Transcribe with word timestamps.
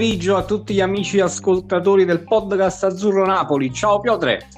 pomeriggio 0.00 0.36
a 0.38 0.44
tutti 0.44 0.72
gli 0.72 0.80
amici 0.80 1.20
ascoltatori 1.20 2.06
del 2.06 2.22
podcast 2.22 2.84
Azzurro 2.84 3.26
Napoli. 3.26 3.70
Ciao 3.70 4.00
Piotre. 4.00 4.48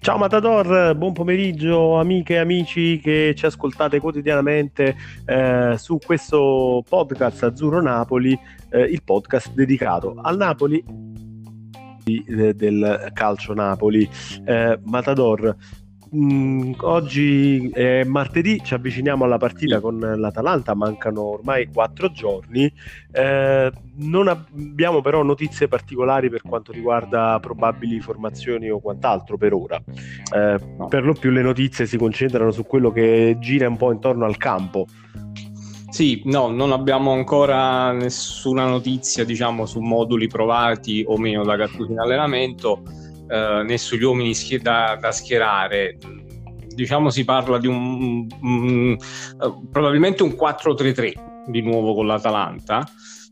Ciao 0.00 0.18
Matador, 0.18 0.94
buon 0.94 1.14
pomeriggio 1.14 1.98
amiche 1.98 2.34
e 2.34 2.38
amici 2.40 3.00
che 3.02 3.32
ci 3.34 3.46
ascoltate 3.46 4.00
quotidianamente 4.00 4.94
eh, 5.24 5.76
su 5.78 5.96
questo 6.04 6.84
podcast 6.86 7.44
Azzurro 7.44 7.80
Napoli, 7.80 8.38
eh, 8.68 8.82
il 8.82 9.02
podcast 9.02 9.54
dedicato 9.54 10.14
al 10.20 10.36
Napoli 10.36 10.84
eh, 12.04 12.52
del 12.52 13.10
calcio 13.14 13.54
Napoli. 13.54 14.06
Eh, 14.44 14.78
Matador, 14.84 15.56
Mm, 16.16 16.72
oggi 16.80 17.68
è 17.68 18.02
martedì, 18.04 18.62
ci 18.64 18.72
avviciniamo 18.72 19.24
alla 19.24 19.36
partita 19.36 19.80
con 19.80 19.98
l'Atalanta, 19.98 20.74
mancano 20.74 21.22
ormai 21.22 21.68
quattro 21.70 22.10
giorni. 22.10 22.72
Eh, 23.12 23.70
non 23.96 24.28
abbiamo 24.28 25.02
però 25.02 25.22
notizie 25.22 25.68
particolari 25.68 26.30
per 26.30 26.40
quanto 26.40 26.72
riguarda 26.72 27.38
probabili 27.38 28.00
formazioni 28.00 28.70
o 28.70 28.80
quant'altro 28.80 29.36
per 29.36 29.52
ora. 29.52 29.76
Eh, 30.34 30.58
no. 30.78 30.86
Per 30.88 31.04
lo 31.04 31.12
più 31.12 31.30
le 31.30 31.42
notizie 31.42 31.84
si 31.84 31.98
concentrano 31.98 32.50
su 32.50 32.64
quello 32.64 32.90
che 32.90 33.36
gira 33.38 33.68
un 33.68 33.76
po' 33.76 33.92
intorno 33.92 34.24
al 34.24 34.38
campo. 34.38 34.86
Sì, 35.90 36.22
no, 36.24 36.48
non 36.48 36.72
abbiamo 36.72 37.12
ancora 37.12 37.92
nessuna 37.92 38.66
notizia, 38.66 39.24
diciamo, 39.24 39.66
su 39.66 39.80
moduli 39.80 40.28
provati 40.28 41.04
o 41.06 41.18
meno 41.18 41.44
da 41.44 41.56
Gattuso 41.56 41.92
in 41.92 41.98
allenamento 41.98 42.82
eh, 43.28 43.62
né 43.64 43.78
sugli 43.78 44.04
uomini 44.04 44.34
schi- 44.34 44.58
da, 44.58 44.96
da, 45.00 45.12
schierare. 45.12 45.98
Diciamo 46.68 47.10
si 47.10 47.24
parla 47.24 47.58
di 47.58 47.66
un, 47.66 48.26
um, 48.40 48.96
uh, 49.38 49.68
probabilmente 49.70 50.22
un 50.22 50.36
4-3-3 50.38 51.12
di 51.46 51.62
nuovo 51.62 51.94
con 51.94 52.06
l'Atalanta. 52.06 52.88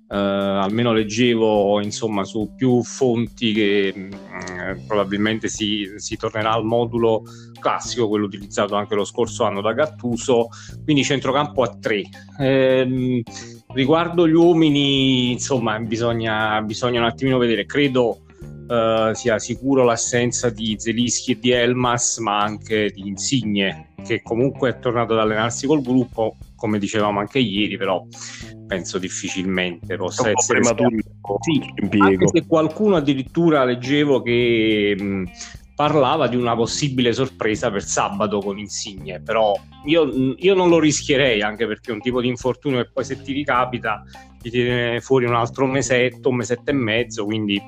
Uh, 0.06 0.16
almeno 0.16 0.92
leggevo 0.92 1.80
insomma 1.80 2.24
su 2.24 2.52
più 2.54 2.82
fonti 2.82 3.52
che 3.52 3.92
uh, 3.96 4.86
probabilmente 4.86 5.48
si, 5.48 5.94
si, 5.96 6.16
tornerà 6.16 6.52
al 6.52 6.64
modulo 6.64 7.22
classico, 7.58 8.08
quello 8.08 8.26
utilizzato 8.26 8.74
anche 8.74 8.94
lo 8.94 9.04
scorso 9.04 9.44
anno 9.44 9.62
da 9.62 9.72
Gattuso, 9.72 10.48
quindi 10.84 11.02
centrocampo 11.02 11.62
a 11.62 11.74
3. 11.80 12.02
Eh, 12.38 13.22
riguardo 13.68 14.28
gli 14.28 14.34
uomini, 14.34 15.32
insomma, 15.32 15.78
bisogna, 15.78 16.60
bisogna 16.60 17.00
un 17.00 17.06
attimino 17.06 17.38
vedere. 17.38 17.64
Credo 17.64 18.23
uh, 18.66 19.12
sia 19.14 19.38
sicuro 19.38 19.84
l'assenza 19.84 20.50
di 20.50 20.76
Zelischi 20.78 21.32
e 21.32 21.38
di 21.38 21.50
Elmas, 21.50 22.18
ma 22.18 22.40
anche 22.40 22.90
di 22.90 23.06
Insigne, 23.06 23.94
che 24.04 24.22
comunque 24.22 24.70
è 24.70 24.78
tornato 24.78 25.12
ad 25.12 25.20
allenarsi 25.20 25.66
col 25.66 25.82
gruppo, 25.82 26.36
come 26.56 26.78
dicevamo 26.78 27.20
anche 27.20 27.38
ieri, 27.38 27.76
però 27.76 28.04
penso 28.66 28.98
difficilmente 28.98 29.96
possa 29.96 30.30
essere 30.30 30.60
prematuro. 30.60 30.90
Sì, 31.40 31.62
anche 31.98 32.28
se 32.28 32.46
qualcuno 32.46 32.96
addirittura 32.96 33.64
leggevo 33.64 34.22
che 34.22 34.96
mh, 34.98 35.24
parlava 35.74 36.28
di 36.28 36.36
una 36.36 36.54
possibile 36.54 37.12
sorpresa 37.12 37.70
per 37.70 37.82
sabato 37.82 38.38
con 38.38 38.58
Insigne, 38.58 39.20
però 39.20 39.54
io, 39.86 40.34
io, 40.36 40.54
non 40.54 40.68
lo 40.68 40.78
rischierei 40.78 41.42
anche 41.42 41.66
perché 41.66 41.90
è 41.90 41.94
un 41.94 42.00
tipo 42.00 42.20
di 42.20 42.28
infortunio 42.28 42.82
che 42.82 42.90
poi 42.92 43.04
se 43.04 43.20
ti 43.20 43.32
ricapita 43.32 44.02
ti 44.40 44.50
tiene 44.50 45.00
fuori 45.00 45.24
un 45.24 45.34
altro 45.34 45.66
mesetto, 45.66 46.28
un 46.28 46.36
mesetto 46.36 46.70
e 46.70 46.74
mezzo, 46.74 47.24
quindi 47.24 47.60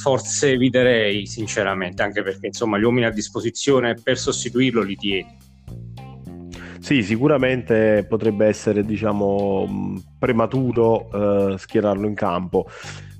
forse 0.00 0.52
eviterei 0.52 1.26
sinceramente, 1.26 2.02
anche 2.02 2.22
perché 2.22 2.46
insomma 2.46 2.78
gli 2.78 2.84
uomini 2.84 3.04
a 3.04 3.10
disposizione 3.10 3.94
per 3.94 4.16
sostituirlo 4.16 4.80
li 4.82 4.96
tieni. 4.96 5.36
Sì, 6.78 7.02
sicuramente 7.02 8.06
potrebbe 8.08 8.46
essere 8.46 8.82
diciamo 8.82 10.02
prematuro 10.18 11.52
eh, 11.52 11.58
schierarlo 11.58 12.06
in 12.06 12.14
campo. 12.14 12.66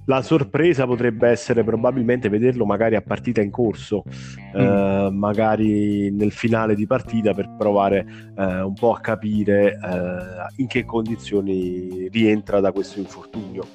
La 0.06 0.22
sorpresa 0.22 0.86
potrebbe 0.86 1.28
essere 1.28 1.62
probabilmente 1.62 2.30
vederlo 2.30 2.64
magari 2.64 2.96
a 2.96 3.02
partita 3.02 3.42
in 3.42 3.50
corso, 3.50 4.02
mm. 4.06 4.58
eh, 4.58 5.10
magari 5.12 6.10
nel 6.10 6.32
finale 6.32 6.74
di 6.74 6.86
partita 6.86 7.34
per 7.34 7.54
provare 7.56 8.06
eh, 8.36 8.62
un 8.62 8.72
po' 8.72 8.94
a 8.94 9.00
capire 9.00 9.74
eh, 9.74 10.52
in 10.56 10.66
che 10.66 10.86
condizioni 10.86 12.08
rientra 12.10 12.60
da 12.60 12.72
questo 12.72 12.98
infortunio. 12.98 13.66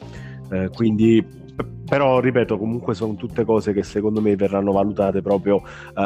Eh, 0.51 0.69
quindi 0.73 1.43
però 1.85 2.19
ripeto 2.19 2.57
comunque 2.57 2.95
sono 2.95 3.15
tutte 3.15 3.45
cose 3.45 3.71
che 3.71 3.83
secondo 3.83 4.21
me 4.21 4.35
verranno 4.35 4.71
valutate 4.71 5.21
proprio 5.21 5.57
uh, 5.57 5.61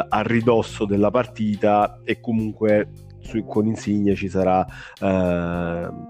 a 0.08 0.20
ridosso 0.22 0.84
della 0.84 1.10
partita 1.10 2.00
e 2.04 2.20
comunque 2.20 2.90
su, 3.20 3.44
con 3.44 3.66
Insigne 3.66 4.14
ci 4.14 4.28
sarà 4.28 4.60
uh, 5.00 6.06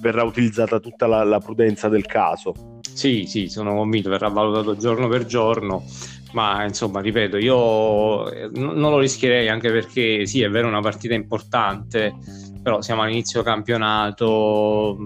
verrà 0.00 0.22
utilizzata 0.22 0.78
tutta 0.78 1.06
la, 1.06 1.24
la, 1.24 1.40
prudenza 1.40 1.88
del 1.88 2.06
caso. 2.06 2.78
Sì 2.80 3.26
sì 3.26 3.48
sono 3.48 3.74
convinto 3.74 4.08
verrà 4.10 4.28
valutato 4.28 4.76
giorno 4.76 5.08
per 5.08 5.26
giorno 5.26 5.84
ma 6.32 6.64
insomma 6.64 7.00
ripeto 7.00 7.38
io 7.38 8.30
eh, 8.30 8.50
non 8.52 8.90
lo 8.90 8.98
rischierei 8.98 9.48
anche 9.48 9.70
perché 9.70 10.26
sì 10.26 10.42
è 10.42 10.48
vero 10.48 10.68
una 10.68 10.80
partita 10.80 11.14
importante 11.14 12.14
però 12.62 12.80
siamo 12.80 13.02
all'inizio 13.02 13.42
campionato 13.42 14.96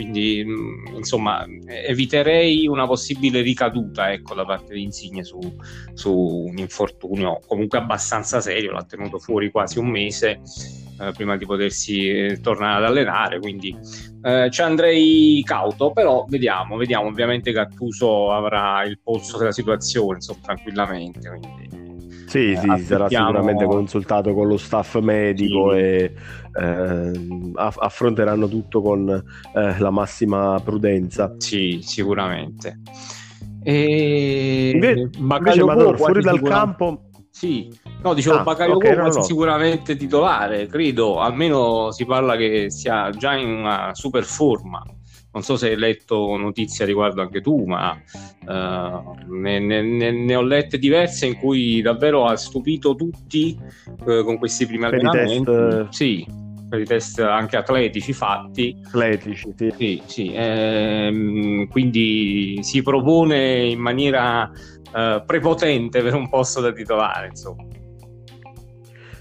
quindi 0.00 0.42
mm, 0.42 0.96
insomma 0.96 1.44
eviterei 1.66 2.66
una 2.66 2.86
possibile 2.86 3.42
ricaduta 3.42 4.10
ecco, 4.10 4.34
da 4.34 4.46
parte 4.46 4.72
di 4.72 4.82
Insigne 4.82 5.22
su, 5.24 5.38
su, 5.92 6.46
un 6.48 6.56
infortunio 6.56 7.40
comunque 7.46 7.76
abbastanza 7.76 8.40
serio, 8.40 8.72
l'ha 8.72 8.84
tenuto 8.84 9.18
fuori 9.18 9.50
quasi 9.50 9.78
un 9.78 9.90
mese 9.90 10.40
eh, 11.00 11.12
prima 11.12 11.36
di 11.36 11.44
potersi 11.44 12.08
eh, 12.08 12.40
tornare 12.40 12.82
ad 12.82 12.90
allenare, 12.90 13.40
quindi 13.40 13.76
eh, 14.22 14.48
ci 14.50 14.62
andrei 14.62 15.42
cauto, 15.44 15.92
però 15.92 16.24
vediamo, 16.26 16.78
vediamo, 16.78 17.08
ovviamente 17.08 17.52
Gattuso 17.52 18.32
avrà 18.32 18.82
il 18.84 19.00
polso 19.02 19.36
della 19.36 19.52
situazione, 19.52 20.14
insomma, 20.14 20.40
tranquillamente, 20.42 21.28
quindi 21.28 21.79
sì, 22.30 22.56
sì, 22.56 22.84
sarà 22.84 23.08
sicuramente 23.08 23.64
consultato 23.64 24.32
con 24.34 24.46
lo 24.46 24.56
staff 24.56 25.00
medico 25.00 25.72
sì. 25.72 25.78
e 25.78 26.14
eh, 26.60 27.12
affronteranno 27.54 28.46
tutto 28.46 28.80
con 28.80 29.08
eh, 29.10 29.78
la 29.78 29.90
massima 29.90 30.60
prudenza. 30.62 31.34
Sì, 31.38 31.80
sicuramente. 31.82 32.82
E... 33.64 34.70
Invece, 34.72 35.10
invece 35.18 35.64
Madonna, 35.64 35.96
fuori 35.96 36.22
dal 36.22 36.40
campo... 36.40 37.06
Sì, 37.32 37.72
no, 38.02 38.14
dicevo 38.14 38.36
ah, 38.36 38.42
Bakayoko 38.42 38.76
okay, 38.76 38.96
no, 38.96 39.06
no. 39.06 39.22
sicuramente 39.22 39.96
titolare, 39.96 40.66
credo, 40.66 41.20
almeno 41.20 41.90
si 41.90 42.04
parla 42.04 42.36
che 42.36 42.70
sia 42.70 43.10
già 43.10 43.34
in 43.34 43.48
una 43.48 43.90
super 43.94 44.24
forma 44.24 44.82
non 45.32 45.42
so 45.42 45.56
se 45.56 45.68
hai 45.68 45.76
letto 45.76 46.36
notizie 46.36 46.84
riguardo 46.84 47.22
anche 47.22 47.40
tu, 47.40 47.64
ma 47.64 47.96
uh, 48.46 49.32
ne, 49.32 49.58
ne, 49.58 50.10
ne, 50.10 50.34
ho 50.34 50.42
lette 50.42 50.78
diverse 50.78 51.26
in 51.26 51.36
cui 51.36 51.80
davvero 51.82 52.26
ha 52.26 52.36
stupito 52.36 52.94
tutti 52.94 53.56
uh, 54.06 54.24
con 54.24 54.38
questi 54.38 54.66
primi 54.66 54.88
per 54.88 54.94
allenamenti. 54.94 55.44
Test... 55.44 55.88
Sì, 55.90 56.26
per 56.68 56.80
i 56.80 56.84
test 56.84 57.20
anche 57.20 57.56
atletici 57.56 58.12
fatti. 58.12 58.76
Atletici, 58.86 59.52
sì. 59.56 59.72
sì, 59.76 60.02
sì. 60.06 60.32
Ehm, 60.34 61.68
quindi 61.68 62.58
si 62.62 62.82
propone 62.82 63.66
in 63.66 63.78
maniera 63.78 64.50
uh, 64.50 65.24
prepotente 65.24 66.02
per 66.02 66.14
un 66.14 66.28
posto 66.28 66.60
da 66.60 66.72
titolare, 66.72 67.28
insomma. 67.28 67.66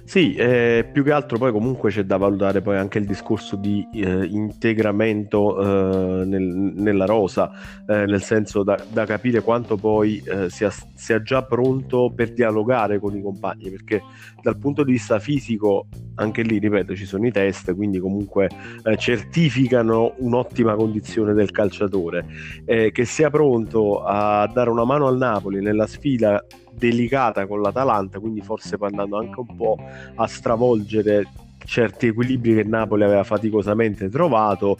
Sì, 0.09 0.33
eh, 0.33 0.89
più 0.91 1.03
che 1.03 1.11
altro 1.11 1.37
poi 1.37 1.51
comunque 1.51 1.91
c'è 1.91 2.01
da 2.01 2.17
valutare 2.17 2.61
poi 2.61 2.77
anche 2.77 2.97
il 2.97 3.05
discorso 3.05 3.55
di 3.55 3.87
eh, 3.93 4.25
integramento 4.25 5.61
eh, 5.61 6.25
nel, 6.25 6.41
nella 6.41 7.05
rosa, 7.05 7.51
eh, 7.87 8.07
nel 8.07 8.23
senso 8.23 8.63
da, 8.63 8.75
da, 8.91 9.05
capire 9.05 9.41
quanto 9.41 9.75
poi 9.77 10.19
eh, 10.25 10.49
sia, 10.49 10.73
sia, 10.95 11.21
già 11.21 11.43
pronto 11.43 12.11
per 12.11 12.33
dialogare 12.33 12.97
con 12.97 13.15
i 13.15 13.21
compagni, 13.21 13.69
perché 13.69 14.01
dal 14.41 14.57
punto 14.57 14.83
di 14.83 14.93
vista 14.93 15.19
fisico, 15.19 15.85
anche 16.15 16.41
lì, 16.41 16.57
ripeto, 16.57 16.95
ci 16.95 17.05
sono 17.05 17.27
i 17.27 17.31
test, 17.31 17.75
quindi 17.75 17.99
comunque 17.99 18.49
eh, 18.83 18.97
certificano 18.97 20.15
un'ottima 20.17 20.73
condizione 20.73 21.35
del 21.35 21.51
calciatore, 21.51 22.25
che 22.65 23.05
sia 23.05 23.29
pronto 23.29 24.01
a 24.01 24.49
dare 24.51 24.71
una 24.71 24.85
mano 24.85 25.05
al 25.05 25.17
Napoli 25.17 25.61
nella 25.61 25.85
sfida 25.85 26.43
delicata 26.79 27.45
con 27.45 27.61
l'Atalanta, 27.61 28.19
quindi 28.19 28.41
forse 28.41 28.77
andando 28.79 29.17
anche 29.17 29.39
un 29.39 29.55
po' 29.55 29.77
a 30.15 30.25
stravolgere 30.25 31.27
certi 31.65 32.07
equilibri 32.07 32.55
che 32.55 32.63
Napoli 32.63 33.03
aveva 33.03 33.23
faticosamente 33.23 34.09
trovato. 34.09 34.77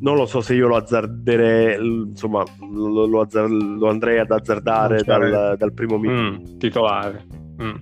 Non 0.00 0.16
lo 0.16 0.26
so 0.26 0.40
se 0.40 0.54
io 0.54 0.68
lo 0.68 0.76
azzarderei, 0.76 2.08
insomma, 2.08 2.44
lo, 2.60 3.06
lo, 3.06 3.20
azzar- 3.20 3.48
lo 3.48 3.88
andrei 3.88 4.18
ad 4.18 4.30
azzardare 4.30 5.02
dal, 5.04 5.54
dal, 5.56 5.72
primo 5.72 5.96
minuto. 5.98 6.50
Mm, 6.50 6.58
titolare. 6.58 7.24
Mm. 7.62 7.74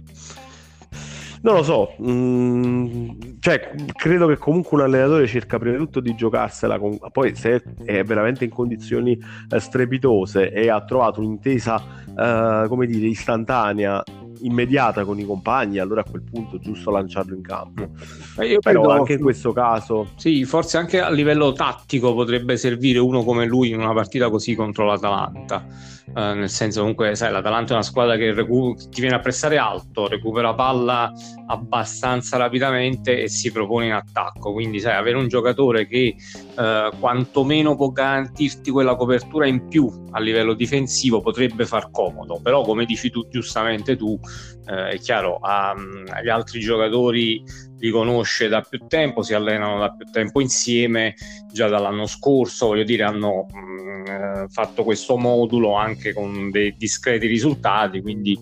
Non 1.43 1.55
lo 1.55 1.63
so, 1.63 1.95
mm, 2.03 3.11
cioè, 3.41 3.71
credo 3.95 4.27
che 4.27 4.37
comunque 4.37 4.77
un 4.77 4.85
allenatore 4.85 5.27
cerca 5.27 5.59
prima 5.59 5.77
di 5.77 5.83
tutto 5.83 6.01
di 6.01 6.15
giocarsela, 6.15 6.79
con... 6.79 6.99
poi 7.11 7.35
se 7.35 7.63
è 7.83 8.05
veramente 8.05 8.45
in 8.45 8.51
condizioni 8.51 9.19
eh, 9.49 9.59
strepitose 9.59 10.53
e 10.53 10.69
ha 10.69 10.85
trovato 10.85 11.21
un'intesa, 11.21 11.83
eh, 12.07 12.69
come 12.69 12.87
dire, 12.87 13.07
istantanea 13.07 14.03
immediata 14.43 15.05
con 15.05 15.19
i 15.19 15.25
compagni, 15.25 15.79
allora 15.79 16.03
a 16.03 16.05
quel 16.09 16.23
punto 16.23 16.57
è 16.57 16.59
giusto 16.61 16.91
lanciarlo 16.91 17.35
in 17.35 17.43
campo. 17.43 17.83
Mm. 17.83 18.43
Io 18.43 18.59
Però 18.61 18.83
credo, 18.83 18.91
anche 18.91 19.13
in 19.15 19.21
questo 19.21 19.53
caso... 19.53 20.09
Sì, 20.17 20.45
forse 20.45 20.77
anche 20.77 21.01
a 21.01 21.11
livello 21.11 21.53
tattico 21.53 22.15
potrebbe 22.15 22.57
servire 22.57 22.99
uno 22.99 23.23
come 23.23 23.47
lui 23.47 23.71
in 23.71 23.81
una 23.81 23.93
partita 23.93 24.31
così 24.31 24.55
contro 24.55 24.85
l'Atalanta. 24.87 25.65
Uh, 26.13 26.35
nel 26.35 26.51
senso 26.51 26.81
comunque 26.81 27.15
sai 27.15 27.31
l'Atalanta 27.31 27.71
è 27.71 27.75
una 27.75 27.85
squadra 27.85 28.17
che 28.17 28.33
recu- 28.33 28.89
ti 28.89 29.01
viene 29.01 29.15
a 29.15 29.21
pressare 29.21 29.59
alto 29.59 30.09
recupera 30.09 30.55
palla 30.55 31.13
abbastanza 31.51 32.37
rapidamente 32.37 33.23
e 33.23 33.29
si 33.29 33.51
propone 33.51 33.87
in 33.87 33.93
attacco. 33.93 34.53
Quindi 34.53 34.79
sai 34.81 34.97
avere 34.97 35.17
un 35.17 35.29
giocatore 35.29 35.87
che 35.87 36.15
uh, 36.57 36.97
quantomeno 36.99 37.75
può 37.75 37.91
garantirti 37.91 38.71
quella 38.71 38.95
copertura 38.95 39.47
in 39.47 39.67
più 39.67 39.91
a 40.13 40.21
livello 40.21 40.55
difensivo 40.55 41.21
potrebbe 41.21 41.67
far 41.67 41.91
comodo. 41.91 42.41
Però 42.41 42.63
come 42.63 42.85
dici 42.85 43.11
tu 43.11 43.29
giustamente 43.29 43.97
tu 43.97 44.11
uh, 44.11 44.73
è 44.73 44.99
chiaro 44.99 45.41
um, 45.43 46.05
agli 46.09 46.29
altri 46.29 46.61
giocatori 46.61 47.43
li 47.81 47.91
conosce 47.91 48.49
da 48.49 48.61
più 48.61 48.87
tempo, 48.87 49.23
si 49.23 49.35
allenano 49.35 49.81
da 49.81 49.91
più 49.91 50.07
tempo 50.11 50.41
insieme, 50.41 51.15
già 51.51 51.69
dall'anno 51.69 52.07
scorso, 52.07 52.67
voglio 52.67 52.85
dire, 52.85 53.05
hanno 53.05 53.47
mh, 53.51 53.59
mm, 53.59 54.07
eh, 54.07 54.47
fatto 54.49 54.85
questo 54.85 55.17
modulo 55.17 55.75
anche 55.75 56.13
con 56.13 56.51
dei 56.51 56.75
discreti 56.77 57.27
risultati, 57.27 58.01
quindi 58.01 58.39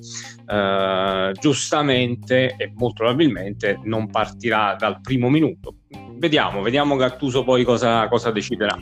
eh, 0.46 1.32
giustamente 1.40 2.54
e 2.56 2.72
molto 2.74 3.04
probabilmente 3.04 3.78
non 3.84 4.10
partirà 4.10 4.76
dal 4.78 5.00
primo 5.00 5.30
minuto. 5.30 5.76
Vediamo, 6.16 6.62
vediamo 6.62 6.96
Gattuso 6.96 7.44
poi 7.44 7.64
cosa, 7.64 8.08
cosa 8.08 8.30
deciderà. 8.30 8.76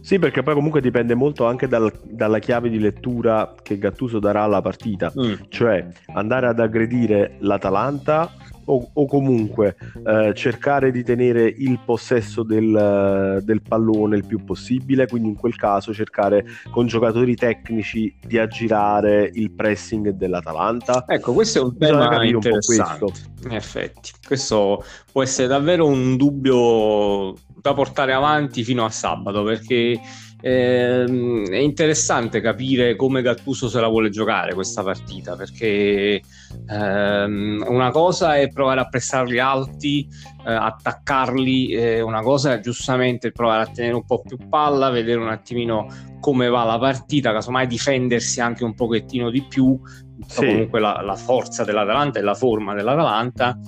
Sì, 0.00 0.18
perché 0.18 0.42
poi 0.42 0.54
comunque 0.54 0.80
dipende 0.80 1.14
molto 1.14 1.46
anche 1.46 1.68
dal, 1.68 1.92
dalla 2.04 2.40
chiave 2.40 2.68
di 2.68 2.80
lettura 2.80 3.54
che 3.62 3.78
Gattuso 3.78 4.18
darà 4.18 4.42
alla 4.42 4.60
partita, 4.60 5.12
mm. 5.16 5.34
cioè 5.50 5.86
andare 6.14 6.48
ad 6.48 6.58
aggredire 6.58 7.36
l'Atalanta 7.38 8.34
o, 8.70 8.90
o 8.92 9.06
comunque 9.06 9.76
eh, 10.06 10.32
cercare 10.34 10.92
di 10.92 11.02
tenere 11.02 11.44
il 11.44 11.80
possesso 11.84 12.42
del, 12.42 13.40
del, 13.42 13.62
pallone 13.62 14.16
il 14.16 14.24
più 14.24 14.44
possibile, 14.44 15.06
quindi 15.06 15.28
in 15.28 15.36
quel 15.36 15.56
caso 15.56 15.92
cercare 15.92 16.44
con 16.70 16.86
giocatori 16.86 17.34
tecnici 17.34 18.14
di 18.24 18.38
aggirare 18.38 19.28
il 19.34 19.50
pressing 19.50 20.10
dell'Atalanta. 20.10 21.04
Ecco, 21.06 21.32
questo 21.32 21.58
è 21.58 21.62
un 21.62 21.76
tema 21.76 22.24
interessante. 22.24 23.04
Un 23.04 23.10
in 23.42 23.52
effetti, 23.52 24.10
questo 24.24 24.84
può 25.10 25.22
essere 25.22 25.48
davvero 25.48 25.86
un 25.86 26.16
dubbio 26.16 27.34
da 27.60 27.74
portare 27.74 28.12
avanti 28.12 28.62
fino 28.62 28.84
a 28.84 28.90
sabato 28.90 29.42
perché 29.42 29.98
ehm, 30.40 31.48
è 31.48 31.56
interessante 31.56 32.40
capire 32.40 32.96
come 32.96 33.22
Gattuso 33.22 33.68
se 33.68 33.80
la 33.80 33.88
vuole 33.88 34.10
giocare 34.10 34.54
questa 34.54 34.82
partita 34.82 35.36
perché 35.36 36.20
ehm, 36.66 37.64
una 37.66 37.90
cosa 37.90 38.36
è 38.36 38.48
provare 38.48 38.80
a 38.80 38.88
pressarli 38.88 39.38
alti, 39.38 40.08
eh, 40.46 40.52
attaccarli, 40.52 41.72
eh, 41.72 42.00
una 42.00 42.22
cosa 42.22 42.54
è 42.54 42.60
giustamente 42.60 43.32
provare 43.32 43.62
a 43.62 43.70
tenere 43.72 43.94
un 43.94 44.04
po' 44.04 44.22
più 44.22 44.38
palla, 44.48 44.90
vedere 44.90 45.20
un 45.20 45.28
attimino 45.28 45.86
come 46.20 46.48
va 46.48 46.64
la 46.64 46.78
partita, 46.78 47.32
casomai 47.32 47.66
difendersi 47.66 48.40
anche 48.40 48.64
un 48.64 48.74
pochettino 48.74 49.30
di 49.30 49.42
più, 49.42 49.78
sì. 50.26 50.36
comunque 50.36 50.80
la, 50.80 51.00
la 51.02 51.16
forza 51.16 51.64
dell'Atalanta 51.64 52.18
e 52.18 52.22
la 52.22 52.34
forma 52.34 52.74
dell'Atalanta 52.74 53.58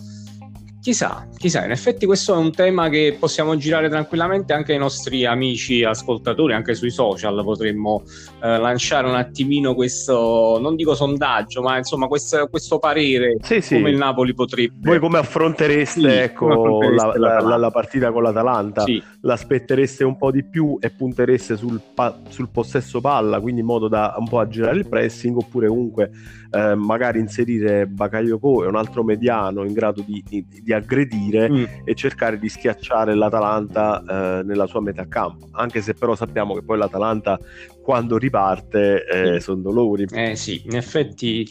Chissà, 0.83 1.29
chissà, 1.37 1.65
in 1.65 1.71
effetti 1.71 2.07
questo 2.07 2.35
è 2.35 2.37
un 2.37 2.51
tema 2.51 2.89
che 2.89 3.17
possiamo 3.17 3.57
girare 3.57 3.89
tranquillamente 3.89 4.53
anche 4.53 4.73
ai 4.73 4.81
nostri 4.81 5.25
amici 5.25 5.85
ascoltatori, 5.85 6.55
anche 6.55 6.75
sui 6.75 6.91
social 6.91 7.41
potremmo 7.45 8.03
eh, 8.43 8.59
lanciare 8.59 9.07
un 9.07 9.15
attimino 9.15 9.77
questo, 9.77 10.59
non 10.61 10.75
dico 10.75 10.97
sondaggio, 10.97 11.63
ma 11.63 11.77
insomma 11.77 12.09
questo, 12.09 12.49
questo 12.49 12.81
parere 12.81 13.37
sì, 13.43 13.61
sì. 13.61 13.77
come 13.77 13.91
il 13.91 13.97
Napoli 13.97 14.35
potrebbe. 14.35 14.75
Voi 14.81 14.99
come 14.99 15.19
affrontereste, 15.19 16.01
sì, 16.01 16.17
ecco, 16.17 16.49
come 16.49 16.55
affrontereste 16.55 17.19
la, 17.19 17.41
la, 17.41 17.57
la, 17.59 17.71
partita 17.71 18.11
con 18.11 18.25
l'Atalanta? 18.25 18.85
L'aspettereste 19.21 20.03
un 20.03 20.17
po' 20.17 20.33
di 20.33 20.43
più 20.43 20.79
e 20.81 20.91
puntereste 20.91 21.57
sul, 21.57 21.81
pa- 21.95 22.23
sul 22.29 22.49
possesso 22.49 23.01
palla, 23.01 23.39
quindi 23.39 23.61
in 23.61 23.67
modo 23.69 23.87
da 23.87 24.17
un 24.19 24.27
po' 24.27 24.41
aggirare 24.41 24.79
il 24.79 24.89
pressing, 24.89 25.37
oppure 25.37 25.69
comunque 25.69 26.11
eh, 26.53 26.75
magari 26.75 27.19
inserire 27.19 27.87
Bakayoko 27.87 28.65
e 28.65 28.67
un 28.67 28.77
altro 28.77 29.03
mediano 29.03 29.65
in 29.65 29.73
grado 29.73 30.03
di, 30.07 30.23
di, 30.27 30.45
di 30.49 30.73
aggredire 30.73 31.51
mm. 31.51 31.65
e 31.85 31.95
cercare 31.95 32.39
di 32.39 32.49
schiacciare 32.49 33.15
l'Atalanta 33.15 34.03
eh, 34.03 34.43
nella 34.45 34.67
sua 34.67 34.81
metà 34.81 35.07
campo, 35.09 35.49
anche 35.53 35.81
se 35.81 35.95
però 35.95 36.15
sappiamo 36.15 36.55
che 36.55 36.63
poi 36.63 36.79
l'Atalanta 36.79 37.39
quando 37.83 38.19
riparte 38.19 39.05
eh, 39.07 39.41
sono 39.41 39.61
dolori. 39.61 40.07
Eh 40.13 40.37
sì, 40.37 40.63
in 40.67 40.77
effetti 40.77 41.47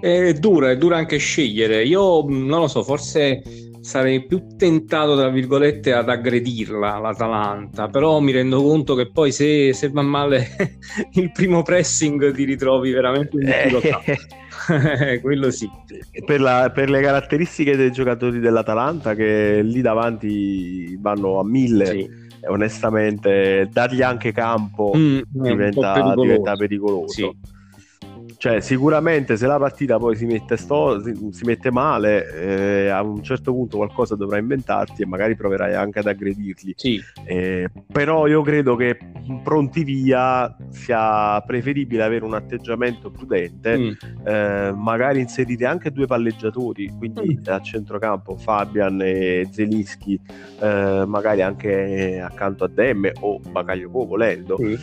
è 0.00 0.32
dura, 0.32 0.70
è 0.70 0.76
dura 0.76 0.96
anche 0.96 1.18
scegliere. 1.18 1.84
Io 1.84 2.24
non 2.26 2.60
lo 2.60 2.68
so, 2.68 2.82
forse 2.82 3.42
sarei 3.86 4.26
più 4.26 4.48
tentato, 4.56 5.16
tra 5.16 5.28
virgolette, 5.28 5.92
ad 5.92 6.08
aggredirla 6.08 6.98
l'Atalanta, 6.98 7.86
però 7.86 8.18
mi 8.18 8.32
rendo 8.32 8.60
conto 8.60 8.96
che 8.96 9.12
poi 9.12 9.30
se, 9.30 9.72
se 9.74 9.90
va 9.90 10.02
male 10.02 10.48
il 11.14 11.30
primo 11.30 11.62
pressing 11.62 12.34
ti 12.34 12.42
ritrovi 12.42 12.90
veramente 12.90 13.36
in 13.36 13.44
difficoltà. 13.44 14.02
Quello 15.22 15.52
sì. 15.52 15.70
Per, 16.24 16.40
la, 16.40 16.72
per, 16.74 16.90
le 16.90 17.00
caratteristiche 17.00 17.76
dei 17.76 17.92
giocatori 17.92 18.40
dell'Atalanta 18.40 19.14
che 19.14 19.62
lì 19.62 19.80
davanti 19.82 20.96
vanno 21.00 21.38
a 21.38 21.44
mille. 21.44 21.86
Sì. 21.86 22.24
Onestamente, 22.48 23.68
dargli 23.72 24.02
anche 24.02 24.32
campo 24.32 24.92
mm, 24.96 25.20
diventa, 25.30 25.92
pericoloso. 25.92 26.22
diventa 26.22 26.56
pericoloso. 26.56 27.12
Sì 27.12 27.54
cioè, 28.38 28.60
sicuramente 28.60 29.36
se 29.36 29.46
la 29.46 29.58
partita 29.58 29.98
poi 29.98 30.16
si 30.16 30.26
mette, 30.26 30.56
sto, 30.56 31.02
si, 31.02 31.14
si 31.32 31.44
mette 31.44 31.70
male, 31.70 32.32
eh, 32.32 32.88
a 32.88 33.02
un 33.02 33.22
certo 33.22 33.52
punto 33.52 33.78
qualcosa 33.78 34.14
dovrai 34.14 34.40
inventarti 34.40 35.02
e 35.02 35.06
magari 35.06 35.36
proverai 35.36 35.74
anche 35.74 36.00
ad 36.00 36.06
aggredirli. 36.06 36.74
Sì. 36.76 37.02
Eh, 37.24 37.68
però 37.90 38.26
io 38.26 38.42
credo 38.42 38.76
che 38.76 38.98
pronti 39.42 39.84
via 39.84 40.54
sia 40.70 41.40
preferibile 41.42 42.02
avere 42.02 42.24
un 42.24 42.34
atteggiamento 42.34 43.10
prudente, 43.10 43.78
mm. 43.78 43.92
eh, 44.26 44.72
magari 44.74 45.20
inserire 45.20 45.66
anche 45.66 45.90
due 45.90 46.06
palleggiatori, 46.06 46.92
quindi 46.96 47.40
mm. 47.40 47.52
a 47.52 47.60
centrocampo 47.60 48.36
Fabian 48.36 49.00
e 49.02 49.48
Zelischi, 49.50 50.20
eh, 50.60 51.04
magari 51.06 51.42
anche 51.42 52.20
accanto 52.20 52.64
a 52.64 52.68
Demme 52.68 53.12
o 53.20 53.40
Bagaglio 53.50 53.90
volendo. 53.90 54.56
Mm. 54.60 54.74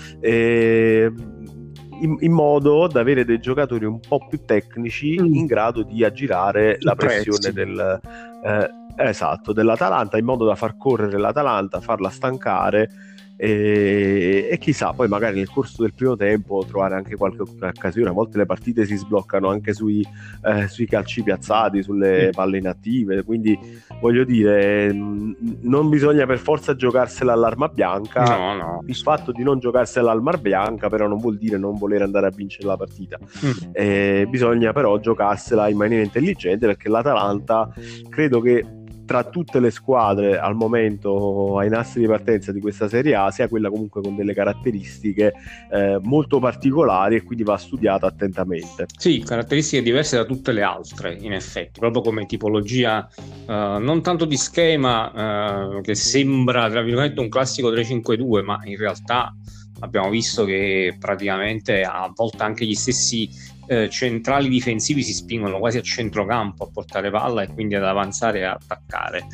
In, 2.02 2.18
in, 2.20 2.32
modo 2.32 2.88
da 2.88 3.00
avere 3.00 3.24
dei 3.24 3.40
giocatori 3.40 3.86
un 3.86 4.00
po' 4.00 4.26
più 4.28 4.44
tecnici 4.46 5.20
mm. 5.20 5.34
in 5.34 5.46
grado 5.46 5.84
di 5.84 6.04
aggirare 6.04 6.78
la 6.80 6.96
pressione 6.96 7.52
del, 7.52 8.02
eh, 8.44 8.70
esatto, 8.98 9.54
dell'Atalanta, 9.54 10.18
in 10.18 10.26
modo 10.26 10.46
da 10.46 10.56
far 10.56 10.78
correre 10.78 11.18
l'Atalanta, 11.18 11.80
farla 11.80 12.10
stancare 12.10 12.90
e, 13.36 14.48
e, 14.52 14.58
chissà, 14.58 14.94
poi 14.94 15.08
magari 15.08 15.38
nel 15.38 15.50
corso 15.50 15.82
del 15.82 15.94
primo 15.94 16.16
tempo 16.16 16.64
trovare 16.68 16.96
anche 16.96 17.16
qualche 17.16 17.42
occasione. 17.42 18.10
A 18.10 18.14
volte 18.14 18.38
le 18.38 18.46
partite 18.46 18.86
si 18.86 18.96
sbloccano 18.96 19.50
anche 19.50 19.74
sui, 19.74 20.06
eh, 20.46 20.68
sui 20.68 20.86
calci 20.86 21.24
piazzati, 21.24 21.82
sulle 21.82 22.30
palle 22.32 22.58
inattive. 22.58 23.24
Quindi 23.24 23.58
voglio 24.00 24.24
dire, 24.24 24.94
mm, 24.94 25.34
non 25.62 25.90
bisogna 25.90 26.26
per 26.26 26.38
forza 26.38 26.76
giocarsela 26.76 27.34
all'arma 27.34 27.68
bianca. 27.68 28.24
No, 28.24 28.56
no. 28.56 28.84
Il 28.86 28.96
fatto 28.96 29.32
di 29.32 29.44
non 29.44 29.60
giocarsela 29.60 30.12
all'arma 30.12 30.38
bianca, 30.38 30.90
però, 30.90 31.08
non 31.08 31.18
vuol 31.18 31.38
dire 31.38 31.58
non 31.58 31.78
voler 31.78 32.02
andare 32.02 32.28
a 32.28 32.32
vincere 32.32 32.68
la 32.68 32.78
partita. 32.78 33.18
Mm. 33.20 33.52
Eh, 33.74 34.28
bisogna 34.30 34.72
però 34.72 35.00
giocarsela 35.00 35.70
in 35.70 35.78
maniera 35.78 36.04
intelligente 36.04 36.66
perché 36.66 36.88
l'Atalanta 36.90 37.74
credo 38.10 38.40
che 38.40 38.82
tra 39.06 39.24
tutte 39.24 39.60
le 39.60 39.72
squadre 39.72 40.40
al 40.40 40.56
momento 40.56 41.58
ai 41.58 41.70
nastri 41.70 42.02
di 42.02 42.08
partenza 42.08 42.52
di 42.52 42.60
questa 42.60 42.88
Serie 42.88 43.16
A 43.16 43.32
sia 43.32 43.48
quella 43.48 43.70
comunque 43.70 44.02
con 44.02 44.16
delle 44.16 44.34
caratteristiche 44.34 45.34
eh, 45.72 46.00
molto 46.02 46.40
particolari 46.40 47.16
e 47.16 47.24
quindi 47.24 47.44
va 47.44 47.58
studiata 47.58 48.08
attentamente. 48.08 48.86
Sì, 48.98 49.24
caratteristiche 49.26 49.84
diverse 49.84 50.18
da 50.18 50.26
tutte 50.26 50.52
le 50.52 50.62
altre 50.62 51.18
in 51.20 51.34
effetti, 51.34 51.80
proprio 51.80 52.02
come 52.02 52.26
tipologia 52.26 53.08
eh, 53.48 53.78
non 53.80 54.02
tanto 54.02 54.26
di 54.26 54.38
schema 54.38 55.78
eh, 55.78 55.82
che 55.82 55.96
sembra 55.96 56.70
tra 56.70 56.82
virgolette 56.82 57.20
un 57.20 57.30
classico 57.30 57.72
3-5-2 57.72 58.44
ma 58.44 58.60
in 58.64 58.78
realtà 58.78 59.36
abbiamo 59.80 60.10
visto 60.10 60.46
che 60.46 60.96
praticamente 61.00 61.82
a 61.82 62.12
volte 62.14 62.44
anche 62.44 62.66
gli 62.66 62.74
stessi 62.74 63.30
eh, 63.68 63.90
centrali 63.90 64.50
difensivi 64.50 65.04
si 65.04 65.14
spingono 65.14 65.60
quasi 65.60 65.78
a 65.78 65.82
centrocampo 65.82 66.66
a 66.66 66.70
portare 66.72 67.10
palla 67.10 67.44
e 67.44 67.48
quindi 67.48 67.76
ad 67.76 67.84
avanzare 67.84 68.40
e 68.40 68.44
attaccare. 68.44 69.26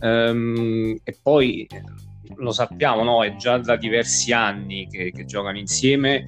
Ehm, 0.00 0.98
e 1.02 1.16
poi 1.22 1.66
lo 2.36 2.52
sappiamo, 2.52 3.02
no? 3.04 3.24
è 3.24 3.36
già 3.36 3.58
da 3.58 3.76
diversi 3.76 4.32
anni 4.32 4.88
che, 4.90 5.12
che 5.12 5.24
giocano 5.24 5.58
insieme 5.58 6.24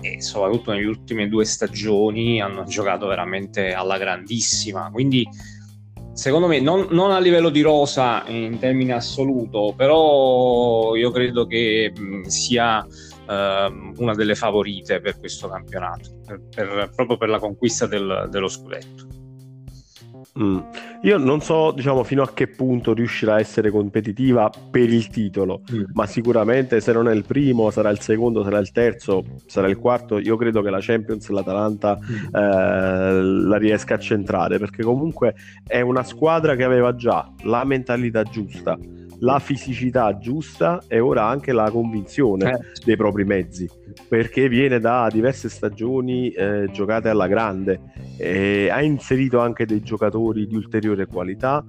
e 0.00 0.20
soprattutto 0.22 0.72
nelle 0.72 0.86
ultime 0.86 1.28
due 1.28 1.44
stagioni 1.44 2.40
hanno 2.40 2.64
giocato 2.64 3.06
veramente 3.06 3.72
alla 3.72 3.98
grandissima. 3.98 4.90
Quindi 4.90 5.26
secondo 6.12 6.46
me 6.46 6.60
non, 6.60 6.88
non, 6.90 7.10
a 7.10 7.18
livello 7.18 7.48
di 7.48 7.60
rosa 7.60 8.24
in 8.26 8.58
termini 8.58 8.92
assoluto, 8.92 9.72
però 9.76 10.94
io 10.94 11.10
credo 11.10 11.46
che 11.46 11.92
sia 12.26 12.84
uh, 13.28 14.02
una 14.02 14.14
delle 14.14 14.34
favorite 14.34 15.00
per 15.00 15.18
questo 15.18 15.48
campionato, 15.48 16.20
per, 16.26 16.40
per, 16.54 16.90
proprio 16.94 17.16
per 17.16 17.28
la 17.28 17.38
conquista 17.38 17.86
del, 17.86 18.26
dello 18.30 18.48
scudetto. 18.48 19.18
Mm. 20.38 20.58
Io 21.02 21.18
non 21.18 21.40
so 21.40 21.72
diciamo, 21.72 22.04
fino 22.04 22.22
a 22.22 22.32
che 22.32 22.46
punto 22.46 22.92
riuscirà 22.92 23.34
a 23.34 23.40
essere 23.40 23.70
competitiva 23.70 24.50
per 24.70 24.88
il 24.88 25.08
titolo, 25.08 25.62
mm. 25.72 25.84
ma 25.94 26.06
sicuramente 26.06 26.80
se 26.80 26.92
non 26.92 27.08
è 27.08 27.14
il 27.14 27.24
primo, 27.24 27.70
sarà 27.70 27.90
il 27.90 28.00
secondo, 28.00 28.44
sarà 28.44 28.58
il 28.58 28.70
terzo, 28.70 29.24
sarà 29.46 29.68
il 29.68 29.78
quarto. 29.78 30.18
Io 30.18 30.36
credo 30.36 30.62
che 30.62 30.70
la 30.70 30.80
Champions, 30.80 31.28
l'Atalanta, 31.28 31.98
mm. 31.98 32.34
eh, 32.34 33.22
la 33.22 33.56
riesca 33.56 33.94
a 33.94 33.98
centrare 33.98 34.58
perché 34.58 34.82
comunque 34.82 35.34
è 35.66 35.80
una 35.80 36.04
squadra 36.04 36.54
che 36.54 36.64
aveva 36.64 36.94
già 36.94 37.32
la 37.42 37.64
mentalità 37.64 38.22
giusta, 38.22 38.78
la 39.20 39.38
fisicità 39.38 40.18
giusta 40.18 40.82
e 40.86 41.00
ora 41.00 41.26
anche 41.26 41.52
la 41.52 41.70
convinzione 41.70 42.50
eh. 42.50 42.58
dei 42.84 42.96
propri 42.96 43.24
mezzi 43.24 43.68
perché 44.06 44.48
viene 44.48 44.78
da 44.78 45.08
diverse 45.10 45.48
stagioni 45.48 46.30
eh, 46.30 46.68
giocate 46.70 47.08
alla 47.08 47.26
grande, 47.26 47.80
eh, 48.16 48.68
ha 48.70 48.82
inserito 48.82 49.40
anche 49.40 49.66
dei 49.66 49.80
giocatori 49.80 50.46
di 50.46 50.54
ulteriore 50.54 51.06
qualità, 51.06 51.64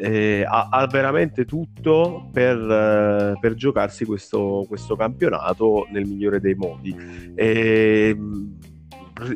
ha, 0.00 0.68
ha, 0.70 0.86
veramente 0.86 1.44
tutto 1.44 2.28
per, 2.32 2.56
eh, 2.56 3.38
per 3.40 3.54
giocarsi 3.54 4.04
questo, 4.04 4.64
questo, 4.68 4.96
campionato 4.96 5.86
nel 5.90 6.06
migliore 6.06 6.40
dei 6.40 6.54
modi. 6.54 6.94
E, 7.34 8.16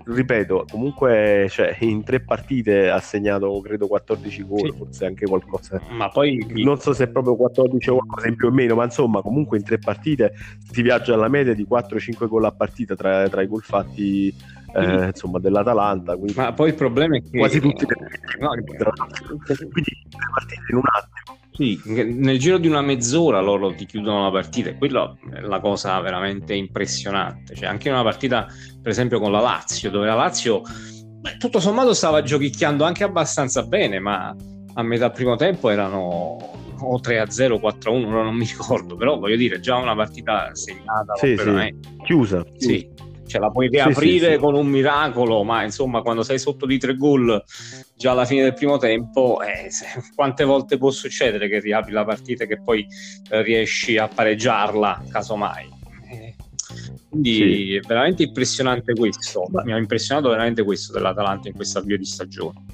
ripeto, 0.04 0.66
comunque 0.70 1.46
cioè, 1.50 1.76
in 1.80 2.02
tre 2.04 2.20
partite 2.20 2.90
ha 2.90 3.00
segnato 3.00 3.60
credo 3.60 3.86
14 3.86 4.44
gol, 4.44 4.70
sì. 4.70 4.76
forse 4.76 5.06
anche 5.06 5.26
qualcosa. 5.26 5.80
Ma 5.90 6.08
poi 6.08 6.44
non 6.62 6.78
so 6.78 6.92
se 6.92 7.04
è 7.04 7.08
proprio 7.08 7.36
14 7.36 7.90
o 7.90 7.96
qualcosa 7.96 8.28
in 8.28 8.36
più 8.36 8.48
o 8.48 8.50
meno, 8.50 8.74
ma 8.74 8.84
insomma, 8.84 9.22
comunque 9.22 9.58
in 9.58 9.64
tre 9.64 9.78
partite 9.78 10.34
si 10.70 10.82
viaggia 10.82 11.14
alla 11.14 11.28
media 11.28 11.54
di 11.54 11.66
4-5 11.68 12.28
gol 12.28 12.44
a 12.44 12.52
partita 12.52 12.94
tra, 12.94 13.28
tra 13.28 13.42
i 13.42 13.46
gol 13.46 13.62
fatti 13.62 14.34
eh, 14.74 15.06
insomma, 15.06 15.38
dell'Atalanta. 15.38 16.16
Quindi... 16.16 16.34
Ma 16.36 16.52
poi 16.52 16.68
il 16.70 16.74
problema 16.74 17.16
è 17.16 17.22
che 17.22 17.38
quasi 17.38 17.60
tutti 17.60 17.84
le... 17.86 17.96
no, 18.40 18.48
quindi 18.50 18.76
tre 18.76 18.84
partite 20.34 20.64
in 20.68 20.76
un 20.76 20.82
attimo. 20.84 21.41
Sì, 21.54 21.78
nel 21.84 22.38
giro 22.38 22.56
di 22.56 22.66
una 22.66 22.80
mezz'ora 22.80 23.40
loro 23.40 23.74
ti 23.74 23.84
chiudono 23.84 24.24
la 24.24 24.30
partita 24.30 24.70
e 24.70 24.76
quella 24.76 25.14
è 25.34 25.40
la 25.40 25.60
cosa 25.60 26.00
veramente 26.00 26.54
impressionante. 26.54 27.54
Cioè, 27.54 27.66
anche 27.66 27.88
in 27.88 27.94
una 27.94 28.02
partita, 28.02 28.46
per 28.80 28.90
esempio, 28.90 29.20
con 29.20 29.30
la 29.30 29.40
Lazio, 29.40 29.90
dove 29.90 30.06
la 30.06 30.14
Lazio 30.14 30.62
beh, 30.62 31.36
tutto 31.36 31.60
sommato 31.60 31.92
stava 31.92 32.22
giochicchiando 32.22 32.84
anche 32.84 33.04
abbastanza 33.04 33.64
bene, 33.64 33.98
ma 33.98 34.34
a 34.74 34.82
metà 34.82 35.10
primo 35.10 35.36
tempo 35.36 35.68
erano 35.68 36.38
o 36.84 36.98
3-0, 37.00 37.60
4-1, 37.60 38.22
non 38.22 38.34
mi 38.34 38.46
ricordo, 38.46 38.96
però 38.96 39.18
voglio 39.18 39.36
dire, 39.36 39.60
già 39.60 39.76
una 39.76 39.94
partita 39.94 40.52
segnata 40.54 41.14
sì, 41.14 41.36
sì. 41.36 41.78
Chiusa. 42.02 42.44
Sì 42.56 42.91
cioè 43.32 43.40
la 43.40 43.50
puoi 43.50 43.68
riaprire 43.68 44.26
sì, 44.26 44.32
sì, 44.34 44.38
con 44.38 44.54
un 44.54 44.66
miracolo, 44.66 45.42
ma 45.42 45.62
insomma 45.62 46.02
quando 46.02 46.22
sei 46.22 46.38
sotto 46.38 46.66
di 46.66 46.76
tre 46.76 46.96
gol 46.96 47.42
già 47.96 48.10
alla 48.10 48.26
fine 48.26 48.42
del 48.42 48.52
primo 48.52 48.76
tempo, 48.76 49.40
eh, 49.40 49.70
quante 50.14 50.44
volte 50.44 50.76
può 50.76 50.90
succedere 50.90 51.48
che 51.48 51.60
riapri 51.60 51.92
la 51.92 52.04
partita 52.04 52.44
e 52.44 52.46
che 52.46 52.60
poi 52.60 52.86
eh, 53.30 53.42
riesci 53.42 53.96
a 53.96 54.06
pareggiarla, 54.06 55.04
casomai. 55.10 55.66
Eh, 56.10 56.34
quindi 57.08 57.76
è 57.76 57.80
veramente 57.80 58.22
impressionante 58.22 58.92
questo, 58.92 59.46
mi 59.64 59.72
ha 59.72 59.78
impressionato 59.78 60.28
veramente 60.28 60.62
questo 60.62 60.92
dell'Atalanta 60.92 61.48
in 61.48 61.54
questo 61.54 61.78
avvio 61.78 61.96
di 61.96 62.04
stagione. 62.04 62.64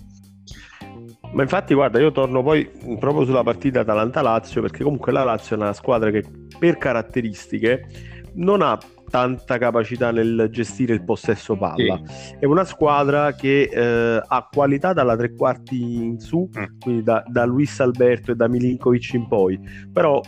Ma 1.35 1.43
infatti, 1.43 1.75
guarda, 1.75 2.01
io 2.01 2.11
torno 2.11 2.43
poi 2.43 2.69
proprio 2.99 3.25
sulla 3.25 3.45
partita 3.45 3.81
Atalanta-Lazio, 3.81 4.61
perché 4.61 4.83
comunque 4.83 5.13
la 5.13 5.23
Lazio 5.23 5.55
è 5.55 5.61
una 5.61 5.73
squadra 5.73 6.11
che 6.11 6.25
per 6.59 6.79
caratteristiche 6.79 7.87
non 8.35 8.63
ha 8.63 8.79
tanta 9.09 9.59
capacità 9.59 10.11
nel 10.11 10.49
gestire 10.51 10.95
il 10.95 11.05
possesso 11.05 11.57
palla. 11.57 12.01
Sì. 12.05 12.37
È 12.39 12.45
una 12.45 12.65
squadra 12.65 13.33
che 13.33 13.63
eh, 13.63 14.23
ha 14.27 14.49
qualità 14.51 14.93
dalla 14.93 15.17
tre 15.17 15.35
quarti 15.35 16.05
in 16.05 16.19
su, 16.19 16.49
mm. 16.49 16.65
quindi 16.81 17.03
da, 17.03 17.23
da 17.27 17.45
Luis 17.45 17.79
Alberto 17.81 18.33
e 18.33 18.35
da 18.35 18.49
Milinkovic 18.49 19.13
in 19.15 19.27
poi, 19.29 19.59
però 19.93 20.21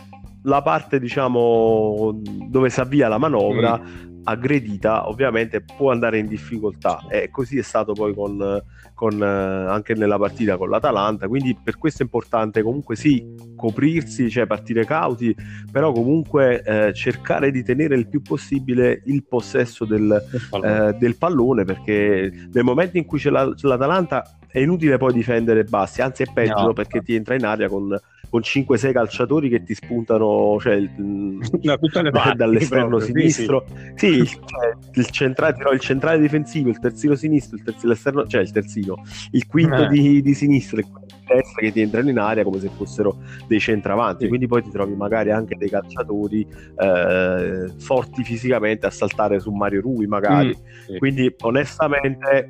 la 0.43 0.61
parte 0.63 0.99
diciamo 0.99 2.19
dove 2.49 2.69
si 2.71 2.79
avvia 2.79 3.07
la 3.07 3.19
manovra 3.19 3.77
mm 3.77 4.10
aggredita 4.23 5.07
ovviamente 5.07 5.61
può 5.61 5.91
andare 5.91 6.17
in 6.19 6.27
difficoltà 6.27 7.05
e 7.09 7.29
così 7.29 7.57
è 7.57 7.61
stato 7.61 7.93
poi 7.93 8.13
con, 8.13 8.61
con, 8.93 9.21
eh, 9.21 9.25
anche 9.25 9.93
nella 9.95 10.17
partita 10.17 10.57
con 10.57 10.69
l'Atalanta 10.69 11.27
quindi 11.27 11.57
per 11.61 11.77
questo 11.77 12.01
è 12.01 12.05
importante 12.05 12.61
comunque 12.61 12.95
sì 12.95 13.25
coprirsi 13.55 14.29
cioè 14.29 14.45
partire 14.45 14.85
cauti 14.85 15.35
però 15.71 15.91
comunque 15.91 16.61
eh, 16.63 16.93
cercare 16.93 17.51
di 17.51 17.63
tenere 17.63 17.95
il 17.95 18.07
più 18.07 18.21
possibile 18.21 19.01
il 19.05 19.25
possesso 19.25 19.85
del, 19.85 20.23
pallone. 20.49 20.87
Eh, 20.87 20.93
del 20.93 21.17
pallone 21.17 21.65
perché 21.65 22.31
nel 22.51 22.63
momento 22.63 22.97
in 22.97 23.05
cui 23.05 23.19
c'è, 23.19 23.29
la, 23.29 23.51
c'è 23.53 23.67
l'Atalanta 23.67 24.37
è 24.47 24.59
inutile 24.59 24.97
poi 24.97 25.13
difendere 25.13 25.63
bassi 25.63 26.01
anzi 26.01 26.23
è 26.23 26.27
peggio 26.31 26.67
no. 26.67 26.73
perché 26.73 27.01
ti 27.01 27.15
entra 27.15 27.35
in 27.35 27.45
aria 27.45 27.69
con 27.69 27.97
con 28.31 28.39
5-6 28.39 28.93
calciatori 28.93 29.49
che 29.49 29.61
ti 29.61 29.75
spuntano 29.75 30.57
cioè, 30.61 30.75
il, 30.75 30.89
no, 30.95 31.77
parti, 32.11 32.37
dall'esterno 32.37 32.97
proprio, 32.97 33.05
sinistro. 33.05 33.65
Sì, 33.95 34.25
sì 34.25 34.39
cioè, 34.45 34.77
il, 34.93 35.09
centrale, 35.09 35.57
no, 35.61 35.71
il, 35.71 35.81
centrale, 35.81 36.19
difensivo, 36.19 36.69
il 36.69 36.79
terzino 36.79 37.13
sinistro, 37.15 37.57
il 37.57 37.63
terzino 37.63 37.91
esterno, 37.91 38.25
cioè 38.25 38.41
il 38.41 38.51
terzino, 38.51 39.03
il 39.31 39.45
quinto 39.47 39.83
eh. 39.83 39.87
di, 39.89 40.21
di 40.21 40.33
sinistra 40.33 40.79
e 40.79 40.83
quello 40.83 41.05
di 41.07 41.25
destra 41.27 41.61
che 41.61 41.71
ti 41.73 41.81
entrano 41.81 42.09
in 42.09 42.19
aria 42.19 42.43
come 42.45 42.59
se 42.59 42.69
fossero 42.69 43.17
dei 43.47 43.59
centravanti. 43.59 44.23
Sì. 44.23 44.29
Quindi 44.29 44.47
poi 44.47 44.63
ti 44.63 44.71
trovi 44.71 44.95
magari 44.95 45.31
anche 45.31 45.57
dei 45.57 45.69
calciatori 45.69 46.47
eh, 46.77 47.69
forti 47.79 48.23
fisicamente 48.23 48.85
a 48.85 48.91
saltare 48.91 49.41
su 49.41 49.51
Mario 49.51 49.81
Rui, 49.81 50.07
magari. 50.07 50.55
Mm, 50.57 50.85
sì. 50.85 50.97
Quindi 50.99 51.35
onestamente 51.41 52.49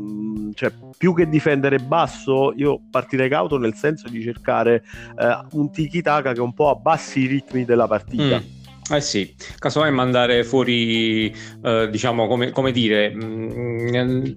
Mm, 0.00 0.50
cioè, 0.54 0.72
più 0.96 1.14
che 1.14 1.28
difendere 1.28 1.78
basso, 1.78 2.52
io 2.56 2.80
partirei 2.90 3.28
cauto 3.28 3.58
nel 3.58 3.74
senso 3.74 4.08
di 4.08 4.22
cercare 4.22 4.84
eh, 5.18 5.38
un 5.52 5.70
tiki-taka 5.70 6.32
che 6.32 6.40
un 6.40 6.54
po' 6.54 6.70
abbassi 6.70 7.20
i 7.20 7.26
ritmi 7.26 7.64
della 7.64 7.86
partita. 7.86 8.38
Mm. 8.38 8.56
Eh 8.90 9.00
sì, 9.02 9.34
casomai 9.58 9.92
mandare 9.92 10.44
fuori, 10.44 11.30
eh, 11.62 11.88
diciamo, 11.90 12.26
come, 12.26 12.50
come 12.50 12.72
dire, 12.72 13.10
mh, 13.14 13.22
mm, 13.22 14.32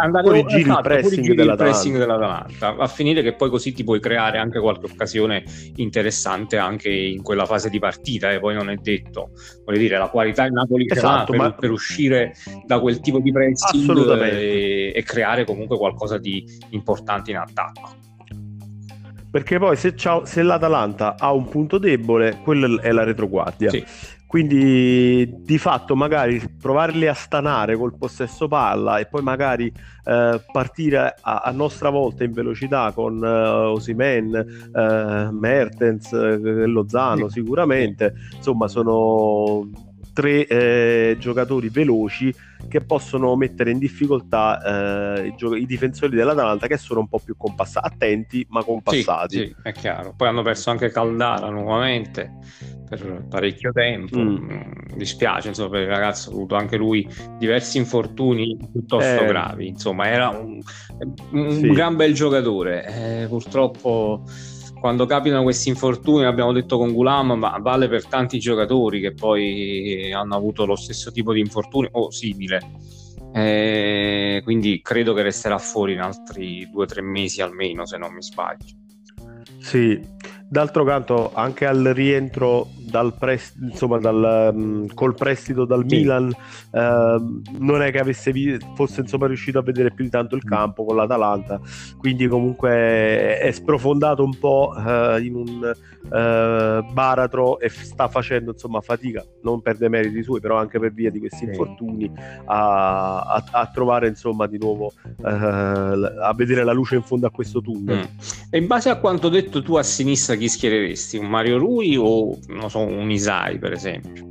andare 0.00 0.24
fuori 0.24 0.44
giri 0.46 0.62
esatto, 0.62 0.78
il 0.78 0.84
pressing, 0.84 1.24
fuori 1.24 1.34
dell'Atalanta. 1.34 1.64
il 1.64 1.70
pressing 1.70 1.98
dell'Atalanta, 1.98 2.76
a 2.76 2.86
finire 2.86 3.22
che 3.22 3.34
poi 3.34 3.50
così 3.50 3.72
ti 3.72 3.84
puoi 3.84 4.00
creare 4.00 4.38
anche 4.38 4.60
qualche 4.60 4.86
occasione 4.86 5.44
interessante 5.76 6.58
anche 6.58 6.90
in 6.90 7.22
quella 7.22 7.46
fase 7.46 7.70
di 7.70 7.78
partita, 7.78 8.30
e 8.30 8.34
eh, 8.34 8.40
poi 8.40 8.54
non 8.54 8.70
è 8.70 8.76
detto, 8.76 9.30
voglio 9.64 9.78
dire, 9.78 9.98
la 9.98 10.08
qualità 10.08 10.46
in 10.46 10.54
Napoli 10.54 10.86
esatto, 10.88 11.32
per, 11.32 11.40
ma... 11.40 11.52
per, 11.52 11.70
uscire 11.70 12.34
da 12.66 12.80
quel 12.80 13.00
tipo 13.00 13.18
di 13.18 13.32
pressing 13.32 14.22
e, 14.22 14.92
e 14.94 15.02
creare 15.02 15.44
comunque 15.44 15.76
qualcosa 15.76 16.18
di 16.18 16.44
importante 16.70 17.30
in 17.30 17.36
attacco 17.36 18.06
perché 19.30 19.58
poi 19.58 19.76
se, 19.76 19.94
se, 20.24 20.42
l'Atalanta 20.42 21.16
ha 21.18 21.32
un 21.32 21.48
punto 21.48 21.76
debole, 21.76 22.38
quello 22.42 22.80
è 22.80 22.90
la 22.92 23.04
retroguardia. 23.04 23.68
Sì. 23.68 23.84
Quindi 24.28 25.26
di 25.38 25.56
fatto 25.56 25.96
magari 25.96 26.38
provarli 26.60 27.06
a 27.06 27.14
stanare 27.14 27.78
col 27.78 27.96
possesso 27.96 28.46
palla 28.46 28.98
e 28.98 29.06
poi 29.06 29.22
magari 29.22 29.72
eh, 30.04 30.42
partire 30.52 31.14
a, 31.18 31.38
a, 31.38 31.50
nostra 31.50 31.88
volta 31.88 32.24
in 32.24 32.32
velocità 32.32 32.92
con 32.92 33.16
uh, 33.22 33.72
Osimen, 33.72 34.70
uh, 34.70 35.34
Mertens, 35.34 36.10
uh, 36.10 36.66
Lozano 36.66 37.30
sicuramente, 37.30 38.12
insomma 38.36 38.68
sono 38.68 39.66
tre 40.18 40.48
eh, 40.48 41.16
giocatori 41.20 41.68
veloci 41.68 42.34
che 42.68 42.80
possono 42.80 43.36
mettere 43.36 43.70
in 43.70 43.78
difficoltà 43.78 45.20
eh, 45.20 45.28
i, 45.28 45.34
gio- 45.36 45.54
i, 45.54 45.64
difensori 45.64 46.16
dell'Atalanta 46.16 46.66
che 46.66 46.76
sono 46.76 46.98
un 46.98 47.08
po' 47.08 47.20
più 47.20 47.36
compassati, 47.36 47.86
attenti 47.86 48.44
ma 48.50 48.64
compassati. 48.64 49.36
Sì, 49.36 49.44
sì, 49.44 49.54
è 49.62 49.70
chiaro. 49.70 50.14
Poi 50.16 50.26
hanno 50.26 50.42
perso 50.42 50.70
anche 50.70 50.90
Caldara 50.90 51.50
nuovamente 51.50 52.32
per 52.88 53.26
parecchio 53.28 53.70
tempo. 53.70 54.18
Mm. 54.18 54.50
Mm, 54.50 54.60
dispiace, 54.96 55.48
insomma, 55.48 55.68
per 55.68 55.82
il 55.82 55.88
ragazzo 55.88 56.30
ha 56.30 56.32
avuto 56.32 56.56
anche 56.56 56.76
lui 56.76 57.08
diversi 57.38 57.78
infortuni 57.78 58.58
piuttosto 58.72 59.22
eh. 59.22 59.26
gravi. 59.26 59.68
Insomma, 59.68 60.08
era 60.08 60.30
un, 60.30 60.60
un 61.30 61.52
sì. 61.52 61.68
gran 61.68 61.94
bel 61.94 62.12
giocatore. 62.12 63.22
Eh, 63.22 63.26
purtroppo 63.28 64.24
quando 64.80 65.06
capitano 65.06 65.42
questi 65.42 65.68
infortuni, 65.68 66.24
abbiamo 66.24 66.52
detto 66.52 66.78
con 66.78 66.92
Gulam, 66.92 67.32
ma 67.32 67.58
vale 67.60 67.88
per 67.88 68.06
tanti 68.06 68.38
giocatori 68.38 69.00
che 69.00 69.12
poi 69.12 70.12
hanno 70.12 70.36
avuto 70.36 70.64
lo 70.64 70.76
stesso 70.76 71.10
tipo 71.10 71.32
di 71.32 71.40
infortuni 71.40 71.88
o 71.92 72.10
simile. 72.10 72.60
Eh, 73.34 74.40
quindi 74.44 74.80
credo 74.82 75.12
che 75.12 75.22
resterà 75.22 75.58
fuori 75.58 75.92
in 75.92 76.00
altri 76.00 76.68
due 76.70 76.84
o 76.84 76.86
tre 76.86 77.02
mesi 77.02 77.42
almeno, 77.42 77.86
se 77.86 77.98
non 77.98 78.12
mi 78.12 78.22
sbaglio. 78.22 78.76
Sì, 79.60 80.00
D'altro 80.50 80.82
canto, 80.82 81.30
anche 81.34 81.66
al 81.66 81.84
rientro 81.92 82.68
dal 82.90 83.14
prest- 83.16 83.56
insomma, 83.60 83.98
dal, 83.98 84.52
um, 84.54 84.86
col 84.94 85.14
prestito 85.14 85.64
dal 85.64 85.84
sì. 85.86 85.96
Milan, 85.96 86.32
uh, 86.70 87.40
non 87.58 87.82
è 87.82 87.90
che 87.90 87.98
avesse 87.98 88.32
vi- 88.32 88.58
fosse 88.74 89.02
insomma, 89.02 89.26
riuscito 89.26 89.58
a 89.58 89.62
vedere 89.62 89.92
più 89.92 90.04
di 90.04 90.10
tanto 90.10 90.34
il 90.34 90.42
mm. 90.44 90.48
campo 90.48 90.84
con 90.84 90.96
l'Atalanta, 90.96 91.60
quindi 91.98 92.26
comunque 92.26 93.38
è 93.38 93.50
sprofondato 93.52 94.24
un 94.24 94.38
po' 94.38 94.72
uh, 94.74 95.18
in 95.20 95.34
un 95.34 95.72
uh, 96.02 96.92
baratro 96.92 97.60
e 97.60 97.68
sta 97.68 98.08
facendo 98.08 98.52
insomma, 98.52 98.80
fatica, 98.80 99.24
non 99.42 99.60
per 99.60 99.76
dei 99.76 99.88
meriti 99.88 100.22
suoi, 100.22 100.40
però 100.40 100.56
anche 100.56 100.78
per 100.78 100.92
via 100.92 101.10
di 101.10 101.18
questi 101.18 101.44
infortuni, 101.44 102.10
a, 102.46 103.20
a, 103.20 103.44
a 103.50 103.70
trovare 103.72 104.08
insomma, 104.08 104.46
di 104.46 104.58
nuovo 104.58 104.92
a 105.22 106.32
vedere 106.34 106.64
la 106.64 106.72
luce 106.72 106.96
in 106.96 107.02
fondo 107.02 107.26
a 107.26 107.30
questo 107.30 107.60
tunnel. 107.60 107.98
Mm. 107.98 108.18
E 108.50 108.58
in 108.58 108.66
base 108.66 108.88
a 108.88 108.96
quanto 108.96 109.28
detto 109.28 109.62
tu 109.62 109.74
a 109.74 109.82
sinistra 109.82 110.34
chi 110.36 110.48
schiereresti? 110.48 111.18
Un 111.18 111.26
Mario 111.26 111.58
Rui 111.58 111.96
o 111.96 112.38
non 112.48 112.70
so, 112.70 112.77
un 112.80 113.10
Isai 113.10 113.58
per 113.58 113.72
esempio? 113.72 114.26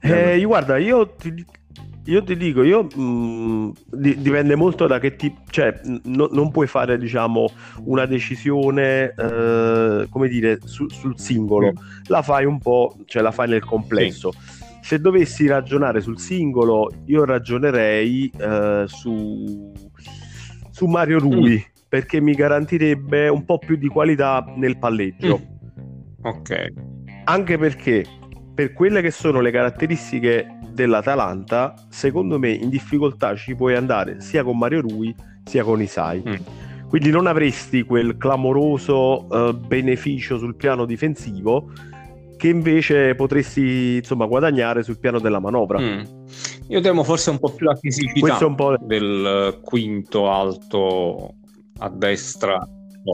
Eh, 0.00 0.42
guarda, 0.44 0.78
io 0.78 1.08
ti, 1.08 1.44
io 2.06 2.22
ti 2.24 2.36
dico, 2.36 2.62
io, 2.62 2.84
mh, 2.84 3.00
mm, 3.00 3.70
di, 3.90 4.16
dipende 4.20 4.54
molto 4.54 4.86
da 4.86 4.98
che 4.98 5.14
tipo, 5.14 5.42
cioè 5.50 5.80
n- 5.84 6.28
non 6.30 6.50
puoi 6.50 6.66
fare 6.66 6.98
diciamo 6.98 7.50
una 7.84 8.06
decisione, 8.06 9.14
eh, 9.16 10.06
come 10.10 10.28
dire, 10.28 10.58
su, 10.64 10.88
sul 10.88 11.18
singolo, 11.18 11.72
mm. 11.72 12.06
la 12.06 12.22
fai 12.22 12.44
un 12.44 12.58
po', 12.58 12.96
cioè 13.04 13.22
la 13.22 13.30
fai 13.30 13.48
nel 13.48 13.64
complesso. 13.64 14.32
Sì. 14.32 14.60
Se 14.82 15.00
dovessi 15.00 15.46
ragionare 15.46 16.00
sul 16.00 16.18
singolo, 16.18 16.90
io 17.06 17.24
ragionerei 17.24 18.32
eh, 18.36 18.84
su, 18.86 19.72
su 20.70 20.86
Mario 20.86 21.20
Rui, 21.20 21.54
mm. 21.54 21.84
perché 21.88 22.20
mi 22.20 22.32
garantirebbe 22.32 23.28
un 23.28 23.44
po' 23.44 23.58
più 23.58 23.76
di 23.76 23.86
qualità 23.86 24.44
nel 24.56 24.78
palleggio. 24.78 25.38
Mm 25.38 25.51
Ok. 26.22 26.72
Anche 27.24 27.58
perché 27.58 28.04
per 28.54 28.72
quelle 28.72 29.00
che 29.00 29.10
sono 29.10 29.40
le 29.40 29.50
caratteristiche 29.50 30.58
dell'Atalanta, 30.72 31.74
secondo 31.88 32.38
me 32.38 32.50
in 32.50 32.68
difficoltà 32.68 33.34
ci 33.36 33.54
puoi 33.54 33.74
andare 33.74 34.20
sia 34.20 34.42
con 34.42 34.58
Mario 34.58 34.80
Rui 34.80 35.14
sia 35.44 35.64
con 35.64 35.80
Isai. 35.80 36.22
Mm. 36.26 36.34
Quindi 36.88 37.10
non 37.10 37.26
avresti 37.26 37.82
quel 37.82 38.16
clamoroso 38.18 39.26
uh, 39.26 39.56
beneficio 39.56 40.36
sul 40.36 40.56
piano 40.56 40.84
difensivo 40.84 41.70
che 42.36 42.48
invece 42.48 43.14
potresti 43.14 43.96
insomma 43.96 44.26
guadagnare 44.26 44.82
sul 44.82 44.98
piano 44.98 45.18
della 45.18 45.38
manovra. 45.38 45.78
Mm. 45.80 46.00
Io 46.68 46.80
temo 46.80 47.02
forse 47.02 47.30
un 47.30 47.38
po' 47.38 47.50
più 47.54 47.66
la 47.66 47.74
fisicità 47.76 48.36
po'... 48.54 48.76
del 48.78 49.60
quinto 49.62 50.30
alto 50.30 51.34
a 51.78 51.88
destra 51.88 52.58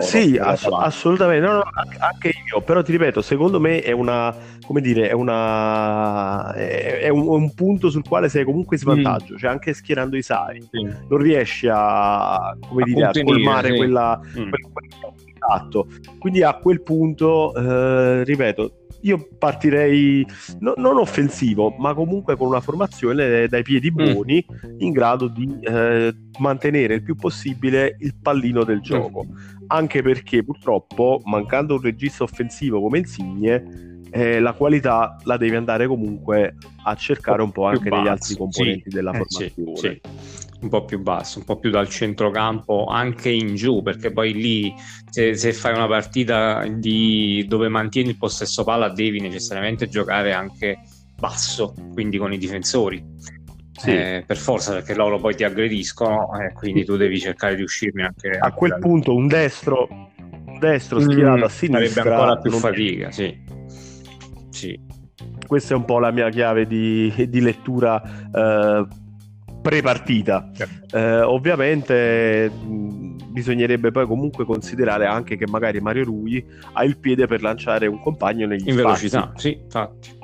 sì, 0.01 0.37
ass- 0.37 0.69
assolutamente, 0.71 1.47
no, 1.47 1.55
no, 1.55 1.63
anche 1.99 2.33
io, 2.53 2.63
però 2.63 2.83
ti 2.83 2.93
ripeto, 2.93 3.21
secondo 3.21 3.61
me 3.61 3.81
è 3.81 3.93
una, 3.93 4.35
come 4.67 4.81
dire, 4.81 5.09
è, 5.09 5.13
una, 5.13 6.53
è, 6.55 7.09
un, 7.09 7.29
un, 7.29 7.55
punto 7.55 7.91
sul 7.91 8.07
quale 8.07 8.29
sei 8.29 8.45
comunque 8.45 8.77
in 8.77 8.83
svantaggio, 8.83 9.35
mm. 9.35 9.37
cioè 9.37 9.51
anche 9.51 9.75
schierando 9.75 10.17
i 10.17 10.23
sai, 10.23 10.67
sì. 10.71 10.83
non 10.83 11.19
riesci 11.19 11.69
a, 11.71 12.57
come 12.67 12.83
a 12.83 12.85
dire, 12.85 13.05
a 13.05 13.13
colmare 13.23 13.71
sì. 13.71 13.77
quella, 13.77 14.19
mm. 14.19 14.33
quella, 14.33 15.15
esatto. 15.35 15.87
Quindi 16.19 16.43
a 16.43 16.55
quel 16.55 16.83
punto, 16.83 17.55
eh, 17.55 18.25
ripeto, 18.25 18.73
io 19.03 19.29
partirei 19.39 20.27
no, 20.61 20.75
non 20.77 20.99
offensivo, 20.99 21.75
ma 21.79 21.95
comunque 21.95 22.37
con 22.37 22.49
una 22.49 22.61
formazione 22.61 23.47
dai 23.47 23.63
piedi 23.63 23.91
mm. 23.91 23.95
buoni 23.95 24.45
mm. 24.45 24.77
in 24.79 24.93
grado 24.93 25.29
di 25.29 25.59
eh, 25.61 26.15
mantenere 26.39 26.95
il 26.95 27.03
più 27.03 27.15
possibile 27.15 27.97
il 28.01 28.15
pallino 28.21 28.65
del 28.65 28.81
gioco. 28.81 29.25
Mm. 29.25 29.37
Anche 29.69 30.03
perché 30.03 30.43
purtroppo, 30.43 31.21
mancando 31.25 31.75
un 31.75 31.81
regista 31.83 32.25
offensivo 32.25 32.81
come 32.81 32.99
Insigne, 32.99 33.99
eh, 34.11 34.41
la 34.41 34.53
qualità 34.55 35.17
la 35.25 35.37
devi 35.37 35.55
andare 35.55 35.87
comunque 35.87 36.57
a 36.85 36.95
cercare 36.95 37.43
un 37.43 37.53
po' 37.53 37.67
anche 37.67 37.91
negli 37.91 38.09
altri 38.09 38.37
componenti 38.37 38.85
sì, 38.91 38.97
della 38.97 39.11
eh, 39.11 39.17
formazione. 39.19 39.77
Sì, 39.77 40.01
sì 40.01 40.38
un 40.61 40.69
po' 40.69 40.85
più 40.85 41.01
basso, 41.01 41.39
un 41.39 41.45
po' 41.45 41.59
più 41.59 41.71
dal 41.71 41.89
centrocampo, 41.89 42.87
anche 42.87 43.31
in 43.31 43.55
giù, 43.55 43.83
perché 43.83 44.11
poi 44.11 44.33
lì 44.33 44.75
se, 45.09 45.35
se, 45.35 45.53
fai 45.53 45.75
una 45.75 45.87
partita 45.87 46.67
di, 46.67 47.45
dove 47.49 47.69
mantieni 47.69 48.11
il 48.11 48.17
possesso 48.17 48.65
palla 48.65 48.89
devi 48.89 49.21
necessariamente 49.21 49.89
giocare 49.89 50.33
anche 50.33 50.79
basso, 51.17 51.75
quindi 51.93 52.19
con 52.19 52.33
i 52.33 52.39
difensori. 52.39 53.37
Sì. 53.79 53.91
Eh, 53.91 54.25
per 54.27 54.37
forza 54.37 54.73
perché 54.73 54.93
loro 54.93 55.21
poi 55.21 55.37
ti 55.37 55.45
aggrediscono 55.45 56.37
e 56.41 56.47
eh, 56.47 56.53
quindi 56.53 56.85
tu 56.85 56.97
devi 56.97 57.21
cercare 57.21 57.55
di 57.55 57.63
uscirne 57.63 58.07
anche 58.07 58.31
a 58.37 58.51
quel 58.51 58.73
da... 58.73 58.79
punto 58.79 59.15
un 59.15 59.29
destro 59.29 59.87
un 60.19 60.59
destro 60.59 60.99
schierato 60.99 61.39
mm, 61.39 61.43
a 61.45 61.49
sinistra 61.49 61.89
sarebbe 61.89 62.11
ancora 62.11 62.39
più 62.39 62.51
fatica 62.51 63.13
sì. 63.13 63.41
sì 64.51 64.81
questa 65.47 65.75
è 65.75 65.77
un 65.77 65.85
po' 65.85 66.01
la 66.01 66.11
mia 66.11 66.29
chiave 66.29 66.67
di, 66.67 67.29
di 67.29 67.41
lettura 67.41 68.03
eh, 68.03 68.87
pre-partita. 69.61 70.51
Eh, 70.93 71.21
ovviamente 71.21 72.49
mh, 72.51 73.31
bisognerebbe 73.31 73.91
poi 73.91 74.07
comunque 74.07 74.45
considerare 74.45 75.07
anche 75.07 75.37
che 75.37 75.47
magari 75.47 75.81
Mario 75.81 76.05
Rui 76.05 76.45
ha 76.73 76.85
il 76.85 76.99
piede 76.99 77.27
per 77.27 77.43
lanciare 77.43 77.87
un 77.87 78.01
compagno 78.01 78.47
negli 78.47 78.69
in 78.69 78.77
spazi. 78.77 79.09
velocità, 79.09 79.33
sì, 79.37 79.59
infatti. 79.63 80.17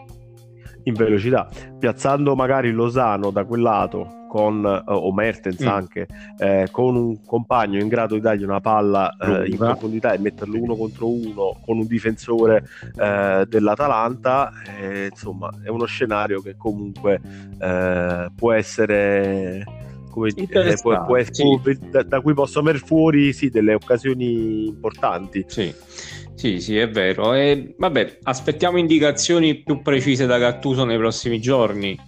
In 0.84 0.94
velocità, 0.94 1.48
piazzando 1.78 2.34
magari 2.34 2.70
Losano 2.70 3.30
da 3.30 3.44
quel 3.44 3.62
lato 3.62 4.22
con, 4.34 4.64
uh, 4.64 4.90
o 4.90 5.12
Mertens 5.12 5.62
mm. 5.62 5.68
anche, 5.68 6.08
eh, 6.38 6.66
con 6.72 6.96
un 6.96 7.24
compagno 7.24 7.80
in 7.80 7.86
grado 7.86 8.16
di 8.16 8.20
dargli 8.20 8.42
una 8.42 8.60
palla 8.60 9.14
eh, 9.16 9.48
in 9.48 9.56
profondità 9.56 10.12
e 10.12 10.18
metterlo 10.18 10.60
uno 10.60 10.74
contro 10.74 11.08
uno 11.08 11.60
con 11.64 11.78
un 11.78 11.86
difensore 11.86 12.64
eh, 12.98 13.46
dell'Atalanta, 13.48 14.50
eh, 14.76 15.06
insomma 15.12 15.50
è 15.62 15.68
uno 15.68 15.84
scenario 15.84 16.42
che 16.42 16.56
comunque 16.56 17.20
eh, 17.60 18.26
può 18.34 18.52
essere... 18.52 19.64
Come, 20.10 20.32
può, 20.80 21.04
può 21.06 21.16
essere, 21.16 21.58
sì. 21.62 21.78
da, 21.90 22.04
da, 22.04 22.20
cui 22.20 22.34
possono 22.34 22.66
venire 22.66 22.84
fuori 22.84 23.32
sì, 23.32 23.50
delle 23.50 23.74
occasioni 23.74 24.68
importanti. 24.68 25.44
Sì. 25.48 25.74
Sì, 26.34 26.60
sì, 26.60 26.76
è 26.76 26.88
vero. 26.88 27.32
E 27.34 27.74
vabbè, 27.78 28.18
aspettiamo 28.22 28.78
indicazioni 28.78 29.62
più 29.62 29.82
precise 29.82 30.26
da 30.26 30.38
Gattuso 30.38 30.84
nei 30.84 30.98
prossimi 30.98 31.40
giorni 31.40 31.98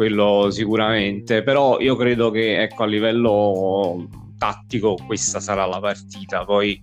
quello 0.00 0.48
sicuramente, 0.50 1.42
però 1.42 1.78
io 1.78 1.94
credo 1.94 2.30
che 2.30 2.62
ecco, 2.62 2.84
a 2.84 2.86
livello 2.86 4.08
tattico 4.38 4.96
questa 5.06 5.40
sarà 5.40 5.66
la 5.66 5.78
partita, 5.78 6.46
poi, 6.46 6.82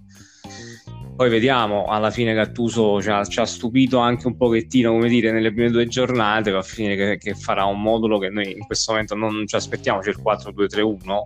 poi 1.16 1.28
vediamo, 1.28 1.86
alla 1.86 2.12
fine 2.12 2.36
Gattuso 2.36 3.02
ci 3.02 3.10
ha, 3.10 3.26
ci 3.26 3.40
ha, 3.40 3.46
stupito 3.46 3.98
anche 3.98 4.28
un 4.28 4.38
pochettino, 4.38 4.92
come 4.92 5.10
dire, 5.10 5.32
nelle 5.32 5.52
prime 5.52 5.72
due 5.72 5.88
giornate, 5.88 6.52
va 6.52 6.60
a 6.60 6.62
finire 6.62 6.96
che, 6.96 7.18
che, 7.18 7.34
farà 7.34 7.66
un 7.66 7.82
modulo 7.82 8.20
che 8.20 8.30
noi 8.30 8.52
in 8.52 8.66
questo 8.68 8.92
momento 8.92 9.16
non 9.16 9.48
ci 9.48 9.56
aspettiamo, 9.56 10.00
c'è 10.00 10.12
il 10.12 10.22
4-2-3-1, 10.24 11.22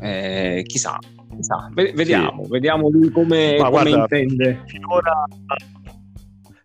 eh, 0.00 0.62
chissà, 0.64 0.98
chissà. 1.34 1.70
vediamo, 1.72 2.44
sì. 2.44 2.50
vediamo 2.50 2.88
lui 2.88 3.10
come, 3.10 3.56
come 3.56 3.70
guarda, 3.70 3.90
intende. 3.90 4.62
Finora 4.66 5.24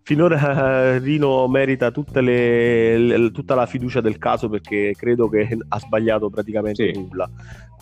finora 0.05 0.97
Rino 0.97 1.47
merita 1.47 1.89
le, 2.15 2.97
le, 2.97 3.31
tutta 3.31 3.55
la 3.55 3.65
fiducia 3.65 4.01
del 4.01 4.17
caso 4.17 4.49
perché 4.49 4.93
credo 4.97 5.29
che 5.29 5.57
ha 5.65 5.79
sbagliato 5.79 6.29
praticamente 6.29 6.91
sì. 6.91 6.99
nulla 6.99 7.29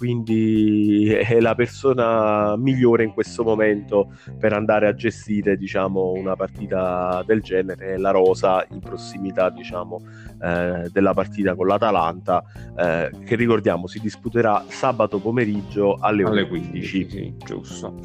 quindi 0.02 1.10
è 1.14 1.40
la 1.40 1.54
persona 1.54 2.56
migliore 2.58 3.04
in 3.04 3.14
questo 3.14 3.44
momento 3.44 4.12
per 4.40 4.52
andare 4.52 4.88
a 4.88 4.96
gestire 4.96 5.56
diciamo, 5.58 6.14
una 6.14 6.36
partita 6.36 7.24
del 7.24 7.44
genere 7.44 8.00
la 8.00 8.10
Rosa 8.10 8.66
in 8.72 8.80
prossimità 8.80 9.52
diciamo, 9.52 10.02
eh, 10.44 10.90
della 10.92 11.14
partita 11.14 11.56
con 11.56 11.68
l'Atalanta 11.68 12.44
eh, 12.78 13.10
che 13.26 13.36
ricordiamo 13.36 13.88
si 13.88 14.00
disputerà 14.00 14.64
sabato 14.68 15.20
pomeriggio 15.20 15.98
alle, 16.00 16.24
alle 16.24 16.48
15, 16.48 17.06
15 17.06 17.10
sì, 17.10 17.36
giusto 17.46 17.96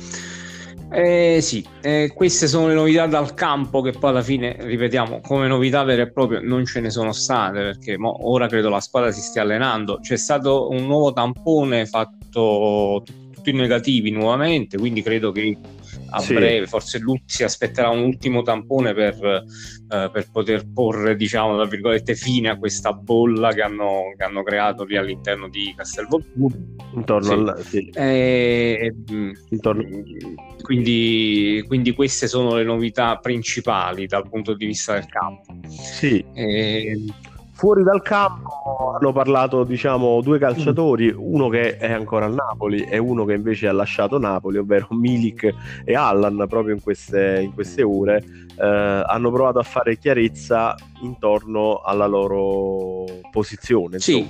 eh, 0.88 1.40
sì, 1.42 1.66
eh, 1.82 2.12
queste 2.14 2.46
sono 2.46 2.68
le 2.68 2.74
novità 2.74 3.06
dal 3.06 3.34
campo 3.34 3.80
che 3.80 3.90
poi 3.90 4.10
alla 4.10 4.22
fine, 4.22 4.56
ripetiamo, 4.60 5.20
come 5.20 5.48
novità 5.48 5.82
vere 5.82 6.02
e 6.02 6.12
proprie 6.12 6.40
non 6.40 6.64
ce 6.64 6.80
ne 6.80 6.90
sono 6.90 7.12
state 7.12 7.58
perché 7.58 7.98
mo, 7.98 8.28
ora 8.30 8.46
credo 8.46 8.68
la 8.68 8.80
squadra 8.80 9.10
si 9.10 9.20
stia 9.20 9.42
allenando. 9.42 9.98
C'è 10.00 10.16
stato 10.16 10.68
un 10.70 10.86
nuovo 10.86 11.12
tampone 11.12 11.86
fatto 11.86 13.02
tutti 13.32 13.52
negativi 13.52 14.10
nuovamente, 14.10 14.78
quindi 14.78 15.02
credo 15.02 15.32
che 15.32 15.56
a 16.10 16.20
sì. 16.20 16.34
breve, 16.34 16.66
forse 16.66 17.00
si 17.24 17.42
aspetterà 17.42 17.88
un 17.88 18.02
ultimo 18.04 18.42
tampone 18.42 18.94
per, 18.94 19.14
eh, 19.22 20.10
per, 20.12 20.28
poter 20.30 20.70
porre, 20.72 21.16
diciamo, 21.16 21.56
tra 21.56 21.66
virgolette, 21.66 22.14
fine 22.14 22.50
a 22.50 22.58
questa 22.58 22.92
bolla 22.92 23.52
che 23.52 23.62
hanno, 23.62 24.14
che 24.16 24.24
hanno 24.24 24.42
creato 24.42 24.84
lì 24.84 24.96
all'interno 24.96 25.48
di 25.48 25.72
Castelvolturno. 25.76 26.74
Intorno 26.94 27.26
sì. 27.26 27.32
al... 27.32 27.64
Sì. 27.64 27.90
E, 27.94 28.94
mm, 29.10 29.30
Intorno... 29.50 29.84
Quindi, 30.62 31.64
quindi, 31.66 31.92
queste 31.92 32.26
sono 32.26 32.56
le 32.56 32.64
novità 32.64 33.16
principali 33.16 34.06
dal 34.06 34.28
punto 34.28 34.54
di 34.54 34.66
vista 34.66 34.94
del 34.94 35.06
campo. 35.06 35.54
Sì. 35.68 36.24
E, 36.34 36.98
Fuori 37.56 37.82
dal 37.82 38.02
campo 38.02 38.92
hanno 38.94 39.12
parlato 39.12 39.64
diciamo 39.64 40.20
due 40.20 40.38
calciatori, 40.38 41.10
uno 41.16 41.48
che 41.48 41.78
è 41.78 41.90
ancora 41.90 42.26
al 42.26 42.34
Napoli 42.34 42.82
e 42.82 42.98
uno 42.98 43.24
che 43.24 43.32
invece 43.32 43.66
ha 43.66 43.72
lasciato 43.72 44.18
Napoli, 44.18 44.58
ovvero 44.58 44.88
Milik 44.92 45.54
e 45.82 45.94
Allan 45.94 46.44
proprio 46.50 46.74
in 46.74 46.82
queste, 46.82 47.40
in 47.42 47.54
queste 47.54 47.82
ore. 47.82 48.22
Eh, 48.58 49.02
hanno 49.06 49.30
provato 49.30 49.58
a 49.58 49.62
fare 49.62 49.98
chiarezza 49.98 50.74
intorno 51.02 51.82
alla 51.84 52.06
loro 52.06 53.04
posizione. 53.30 53.98
Sì, 53.98 54.26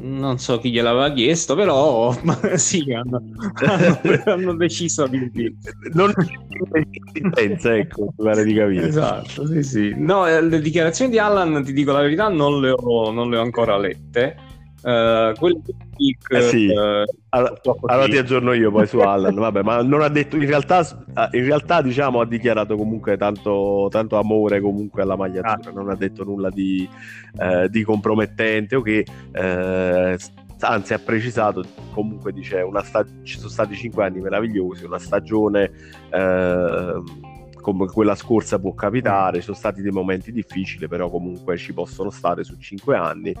non 0.00 0.38
so 0.38 0.58
chi 0.58 0.70
gliel'aveva 0.70 1.12
chiesto, 1.12 1.54
però 1.54 2.12
sì, 2.56 2.92
hanno, 2.92 3.22
hanno, 3.64 4.00
hanno 4.26 4.54
deciso 4.54 5.06
di... 5.06 5.30
Non 5.92 6.12
pensa, 7.32 7.76
ecco, 7.76 8.12
pare 8.16 8.42
di 8.44 8.54
capire. 8.54 8.88
Esatto, 8.88 9.46
sì, 9.46 9.62
sì. 9.62 9.94
No, 9.96 10.26
eh, 10.26 10.42
le 10.42 10.60
dichiarazioni 10.60 11.10
di 11.10 11.18
Allan, 11.18 11.62
ti 11.62 11.72
dico 11.72 11.92
la 11.92 12.00
verità, 12.00 12.28
non 12.28 12.60
le 12.60 12.72
ho, 12.76 13.12
non 13.12 13.30
le 13.30 13.36
ho 13.36 13.42
ancora 13.42 13.78
lette 13.78 14.48
Uh, 14.82 15.34
quello 15.38 15.60
di 15.96 16.16
eh 16.30 16.40
sì. 16.40 16.66
uh, 16.68 17.04
allora, 17.28 17.60
allora, 17.82 18.06
ti 18.06 18.16
aggiorno 18.16 18.54
io 18.54 18.70
poi 18.70 18.86
su 18.86 18.98
Allan 18.98 19.34
vabbè 19.34 19.60
ma 19.60 19.82
non 19.82 20.00
ha 20.00 20.08
detto 20.08 20.36
in 20.36 20.46
realtà 20.46 20.86
in 21.32 21.44
realtà 21.44 21.82
diciamo 21.82 22.20
ha 22.20 22.26
dichiarato 22.26 22.76
comunque 22.76 23.18
tanto, 23.18 23.88
tanto 23.90 24.18
amore 24.18 24.62
comunque 24.62 25.02
alla 25.02 25.16
magliatura 25.16 25.68
ah. 25.68 25.72
non 25.74 25.90
ha 25.90 25.96
detto 25.96 26.24
nulla 26.24 26.48
di, 26.48 26.88
uh, 27.34 27.68
di 27.68 27.82
compromettente 27.82 28.76
o 28.76 28.80
che 28.80 29.04
anzi 30.60 30.94
ha 30.94 30.98
precisato 30.98 31.62
comunque 31.92 32.32
dice 32.32 32.62
una 32.62 32.82
stag- 32.82 33.22
ci 33.22 33.36
sono 33.36 33.50
stati 33.50 33.76
cinque 33.76 34.04
anni 34.04 34.20
meravigliosi 34.20 34.86
una 34.86 34.98
stagione 34.98 35.72
come 37.60 37.86
quella 37.86 38.14
scorsa 38.14 38.58
può 38.58 38.74
capitare, 38.74 39.40
sono 39.40 39.56
stati 39.56 39.82
dei 39.82 39.90
momenti 39.90 40.32
difficili, 40.32 40.88
però 40.88 41.08
comunque 41.10 41.56
ci 41.56 41.72
possono 41.72 42.10
stare 42.10 42.44
su 42.44 42.56
cinque 42.58 42.96
anni. 42.96 43.34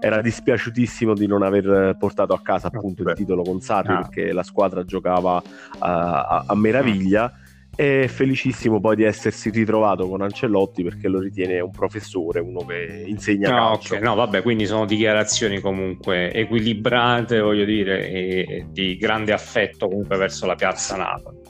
Era 0.00 0.20
dispiaciutissimo 0.20 1.14
di 1.14 1.26
non 1.26 1.42
aver 1.42 1.96
portato 1.98 2.32
a 2.32 2.40
casa 2.40 2.68
appunto 2.68 3.02
il 3.02 3.14
titolo 3.14 3.42
con 3.42 3.60
Sarri 3.60 3.92
ah. 3.92 4.00
perché 4.00 4.32
la 4.32 4.42
squadra 4.42 4.84
giocava 4.84 5.36
uh, 5.36 5.42
a, 5.78 6.44
a, 6.46 6.54
meraviglia. 6.54 7.32
E 7.76 8.08
felicissimo 8.08 8.78
poi 8.78 8.96
di 8.96 9.04
essersi 9.04 9.48
ritrovato 9.48 10.06
con 10.06 10.20
Ancelotti 10.20 10.82
perché 10.82 11.08
lo 11.08 11.18
ritiene 11.18 11.60
un 11.60 11.70
professore, 11.70 12.40
uno 12.40 12.66
che 12.66 13.04
insegna 13.06 13.48
no, 13.48 13.56
calcio. 13.56 13.94
Okay. 13.94 14.06
No, 14.06 14.14
vabbè, 14.16 14.42
quindi 14.42 14.66
sono 14.66 14.84
dichiarazioni 14.84 15.60
comunque 15.60 16.30
equilibrate, 16.32 17.40
voglio 17.40 17.64
dire, 17.64 18.10
e 18.10 18.66
di 18.68 18.96
grande 18.96 19.32
affetto 19.32 19.88
comunque 19.88 20.18
verso 20.18 20.44
la 20.44 20.56
piazza 20.56 20.96
Napoli. 20.96 21.49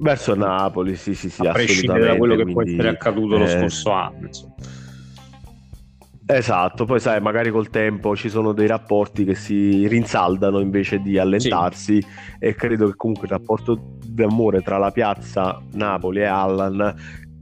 Verso 0.00 0.34
Napoli, 0.34 0.96
sì, 0.96 1.14
sì, 1.14 1.28
sì. 1.28 1.46
A 1.46 1.52
prescindere 1.52 2.06
da 2.06 2.16
quello 2.16 2.34
che 2.34 2.42
quindi, 2.44 2.52
può 2.52 2.62
essere 2.62 2.88
accaduto 2.88 3.36
lo 3.36 3.44
eh... 3.44 3.48
scorso 3.48 3.90
anno. 3.90 4.26
Insomma. 4.26 4.54
Esatto, 6.26 6.84
poi 6.84 7.00
sai, 7.00 7.20
magari 7.20 7.50
col 7.50 7.70
tempo 7.70 8.14
ci 8.14 8.28
sono 8.28 8.52
dei 8.52 8.68
rapporti 8.68 9.24
che 9.24 9.34
si 9.34 9.88
rinsaldano 9.88 10.60
invece 10.60 11.00
di 11.00 11.18
allentarsi 11.18 12.00
sì. 12.00 12.06
e 12.38 12.54
credo 12.54 12.86
che 12.86 12.94
comunque 12.94 13.26
il 13.26 13.32
rapporto 13.32 13.96
d'amore 14.06 14.62
tra 14.62 14.78
la 14.78 14.92
piazza 14.92 15.60
Napoli 15.72 16.20
e 16.20 16.26
Allan 16.26 16.94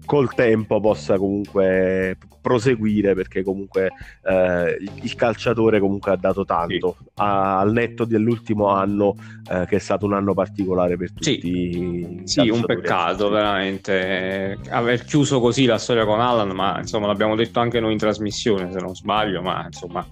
col 0.08 0.32
tempo 0.32 0.80
possa 0.80 1.18
comunque 1.18 2.16
proseguire 2.40 3.14
perché 3.14 3.42
comunque 3.42 3.90
eh, 4.24 4.78
il 5.02 5.14
calciatore 5.14 5.80
comunque 5.80 6.12
ha 6.12 6.16
dato 6.16 6.46
tanto. 6.46 6.96
Sì. 6.98 7.04
a, 7.16 7.58
al 7.58 7.72
netto 7.72 8.06
dell'ultimo 8.06 8.68
anno 8.68 9.16
eh, 9.50 9.66
che 9.66 9.76
è 9.76 9.78
stato 9.78 10.06
un 10.06 10.14
anno 10.14 10.32
particolare 10.32 10.96
per 10.96 11.12
tutti 11.12 11.38
sì, 11.38 12.20
sì 12.24 12.48
un 12.48 12.64
peccato 12.64 13.28
veramente. 13.28 14.56
Aver 14.70 15.04
chiuso 15.04 15.40
così 15.40 15.66
la 15.66 15.76
storia 15.76 16.06
con 16.06 16.20
Alan 16.20 16.52
ma 16.52 16.78
insomma 16.78 17.06
l'abbiamo 17.06 17.36
detto 17.36 17.60
anche 17.60 17.78
noi 17.78 17.92
in 17.92 17.98
trasmissione 17.98 18.72
se 18.72 18.78
non 18.78 18.94
sbaglio 18.94 19.42
ma 19.42 19.62
insomma 19.66 20.06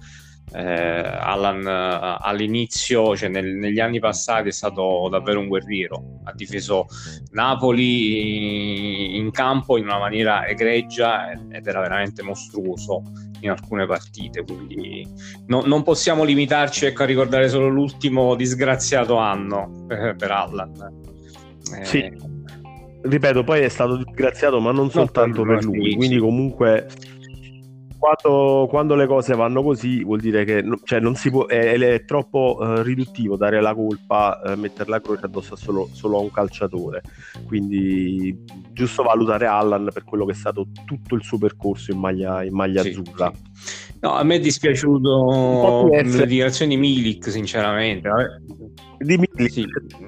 eh, 0.53 0.61
Alan 0.61 1.65
eh, 1.65 2.17
all'inizio, 2.21 3.15
cioè 3.15 3.29
nel, 3.29 3.55
negli 3.55 3.79
anni 3.79 3.99
passati, 3.99 4.49
è 4.49 4.51
stato 4.51 5.07
davvero 5.09 5.39
un 5.39 5.47
guerriero. 5.47 6.19
Ha 6.23 6.33
difeso 6.33 6.85
Napoli 7.31 9.15
in, 9.15 9.25
in 9.25 9.31
campo 9.31 9.77
in 9.77 9.85
una 9.85 9.99
maniera 9.99 10.47
egregia 10.47 11.31
ed 11.31 11.67
era 11.67 11.81
veramente 11.81 12.23
mostruoso 12.23 13.01
in 13.41 13.49
alcune 13.49 13.85
partite. 13.85 14.43
Quindi 14.43 15.07
no, 15.47 15.63
non 15.65 15.83
possiamo 15.83 16.23
limitarci 16.23 16.85
ecco, 16.85 17.03
a 17.03 17.05
ricordare 17.05 17.49
solo 17.49 17.67
l'ultimo 17.67 18.35
disgraziato 18.35 19.17
anno 19.17 19.85
per, 19.87 20.15
per 20.15 20.31
Allan. 20.31 21.01
Eh, 21.75 21.85
sì. 21.85 22.35
Ripeto, 22.99 23.43
poi 23.43 23.61
è 23.61 23.69
stato 23.69 23.97
disgraziato, 23.97 24.59
ma 24.59 24.71
non 24.71 24.89
soltanto 24.89 25.43
per 25.43 25.63
lui, 25.63 25.95
quindi 25.95 26.17
comunque 26.17 26.87
quando, 28.15 28.67
quando, 28.67 28.95
le 28.95 29.07
cose 29.07 29.35
vanno 29.35 29.61
così 29.61 30.03
vuol 30.03 30.19
dire 30.19 30.45
che 30.45 30.63
cioè, 30.83 30.99
non 30.99 31.15
si 31.15 31.29
può, 31.29 31.45
è, 31.47 31.77
è 31.77 32.05
troppo 32.05 32.57
uh, 32.59 32.81
riduttivo 32.81 33.35
dare 33.35 33.61
la 33.61 33.73
colpa, 33.73 34.39
uh, 34.43 34.57
mettere 34.57 34.89
la 34.89 35.01
croce 35.01 35.25
addosso 35.25 35.55
a 35.55 35.57
solo, 35.57 35.89
solo, 35.91 36.17
a 36.17 36.21
un 36.21 36.31
calciatore. 36.31 37.01
Quindi 37.45 38.43
giusto 38.71 39.03
valutare 39.03 39.45
Allan 39.45 39.89
per 39.93 40.03
quello 40.03 40.25
che 40.25 40.31
è 40.31 40.35
stato 40.35 40.67
tutto 40.85 41.15
il 41.15 41.23
suo 41.23 41.37
percorso 41.37 41.91
in 41.91 41.99
maglia, 41.99 42.43
in 42.43 42.53
maglia 42.53 42.81
sì, 42.81 42.89
azzurra. 42.89 43.31
Sì. 43.53 43.86
No, 43.99 44.13
a 44.13 44.23
me 44.23 44.35
è 44.35 44.39
dispiaciuto 44.39 45.89
le 45.91 46.27
dichiarazioni 46.27 46.75
di 46.75 46.81
Milik, 46.81 47.31
sinceramente. 47.31 48.09
Di 48.99 49.17
Milik. 49.17 49.51
Sì, 49.51 49.65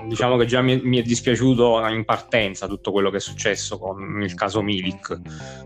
diciamo 0.08 0.38
che 0.38 0.45
già 0.45 0.62
mi, 0.62 0.80
mi, 0.84 0.99
è 0.99 1.02
dispiaciuto 1.02 1.86
in 1.88 2.06
partenza 2.06 2.67
tutto 2.67 2.91
quello 2.91 3.10
che 3.10 3.17
è 3.17 3.19
successo 3.19 3.80
con 3.80 4.21
il 4.21 4.34
caso 4.36 4.62
Milik. 4.62 5.19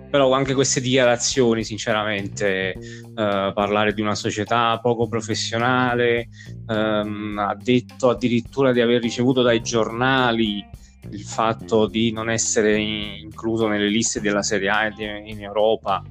Però 0.10 0.32
anche 0.32 0.54
queste 0.54 0.80
dichiarazioni, 0.80 1.64
sinceramente, 1.64 2.72
eh, 2.72 2.76
parlare 3.14 3.94
di 3.94 4.02
una 4.02 4.16
società 4.16 4.80
poco 4.80 5.08
professionale, 5.08 6.30
ehm, 6.68 7.38
ha 7.38 7.56
detto 7.62 8.10
addirittura 8.10 8.72
di 8.72 8.80
aver 8.80 9.02
ricevuto 9.02 9.42
dai 9.42 9.62
giornali 9.62 10.64
il 11.10 11.24
fatto 11.24 11.88
di 11.88 12.14
non 12.14 12.30
essere 12.30 12.78
incluso 12.78 13.68
nelle 13.68 13.90
liste 13.90 14.22
della 14.22 14.42
Serie 14.44 14.70
A 14.70 14.88
in 14.88 15.42
Europa 15.42 16.02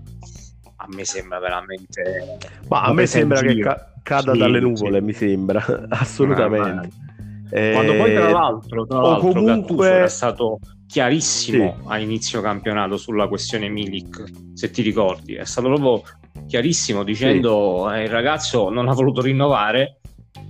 a 0.82 0.86
me 0.88 1.04
sembra 1.04 1.38
veramente. 1.38 2.38
Ma 2.68 2.82
a 2.82 2.92
me 2.92 3.06
sembra 3.06 3.40
che 3.40 3.58
ca- 3.58 3.92
cada 4.02 4.32
sì, 4.32 4.38
dalle 4.38 4.60
nuvole, 4.60 4.98
sì. 4.98 5.04
mi 5.04 5.12
sembra 5.12 5.64
assolutamente. 5.90 6.88
Eh, 7.50 7.72
Quando 7.72 7.94
poi, 7.96 8.14
tra 8.14 8.30
l'altro, 8.30 8.86
tra 8.86 9.00
l'altro 9.00 9.32
comunque... 9.32 9.90
era 9.90 10.08
stato 10.08 10.58
chiarissimo 10.86 11.76
sì. 11.78 11.84
a 11.88 11.98
inizio 11.98 12.40
campionato 12.40 12.96
sulla 12.96 13.28
questione 13.28 13.68
Milik, 13.68 14.24
se 14.54 14.70
ti 14.70 14.82
ricordi, 14.82 15.34
è 15.34 15.44
stato 15.44 15.68
proprio 15.68 16.02
chiarissimo 16.46 17.04
dicendo 17.04 17.90
eh, 17.92 18.04
il 18.04 18.08
ragazzo 18.08 18.70
non 18.70 18.88
ha 18.88 18.92
voluto 18.92 19.20
rinnovare 19.20 20.00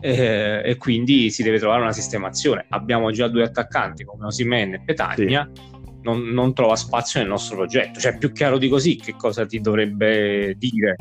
eh, 0.00 0.62
e 0.64 0.76
quindi 0.78 1.30
si 1.30 1.42
deve 1.42 1.58
trovare 1.58 1.82
una 1.82 1.92
sistemazione. 1.92 2.66
Abbiamo 2.70 3.10
già 3.10 3.28
due 3.28 3.42
attaccanti 3.42 4.04
come 4.04 4.26
Osimen 4.26 4.74
e 4.74 4.82
Petagna. 4.84 5.48
Sì 5.52 5.80
non, 6.02 6.20
non, 6.28 6.54
trova 6.54 6.76
spazio 6.76 7.20
nel 7.20 7.28
nostro 7.28 7.56
progetto. 7.56 7.98
Cioè, 7.98 8.18
più 8.18 8.32
chiaro 8.32 8.58
di 8.58 8.68
così, 8.68 8.96
che 8.96 9.14
cosa 9.16 9.46
ti 9.46 9.60
dovrebbe 9.60 10.54
dire? 10.58 10.96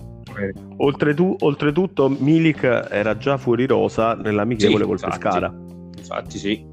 Oltretu- 0.77 1.41
oltretutto, 1.43 2.09
Milik 2.09 2.87
era 2.89 3.17
già 3.17 3.37
fuori 3.37 3.65
rosa 3.65 4.13
nell'amichevole 4.13 4.83
sì, 4.83 4.85
col 4.85 4.99
infatti, 5.01 5.19
Pescara. 5.19 5.53
Infatti, 5.97 6.37
sì 6.37 6.70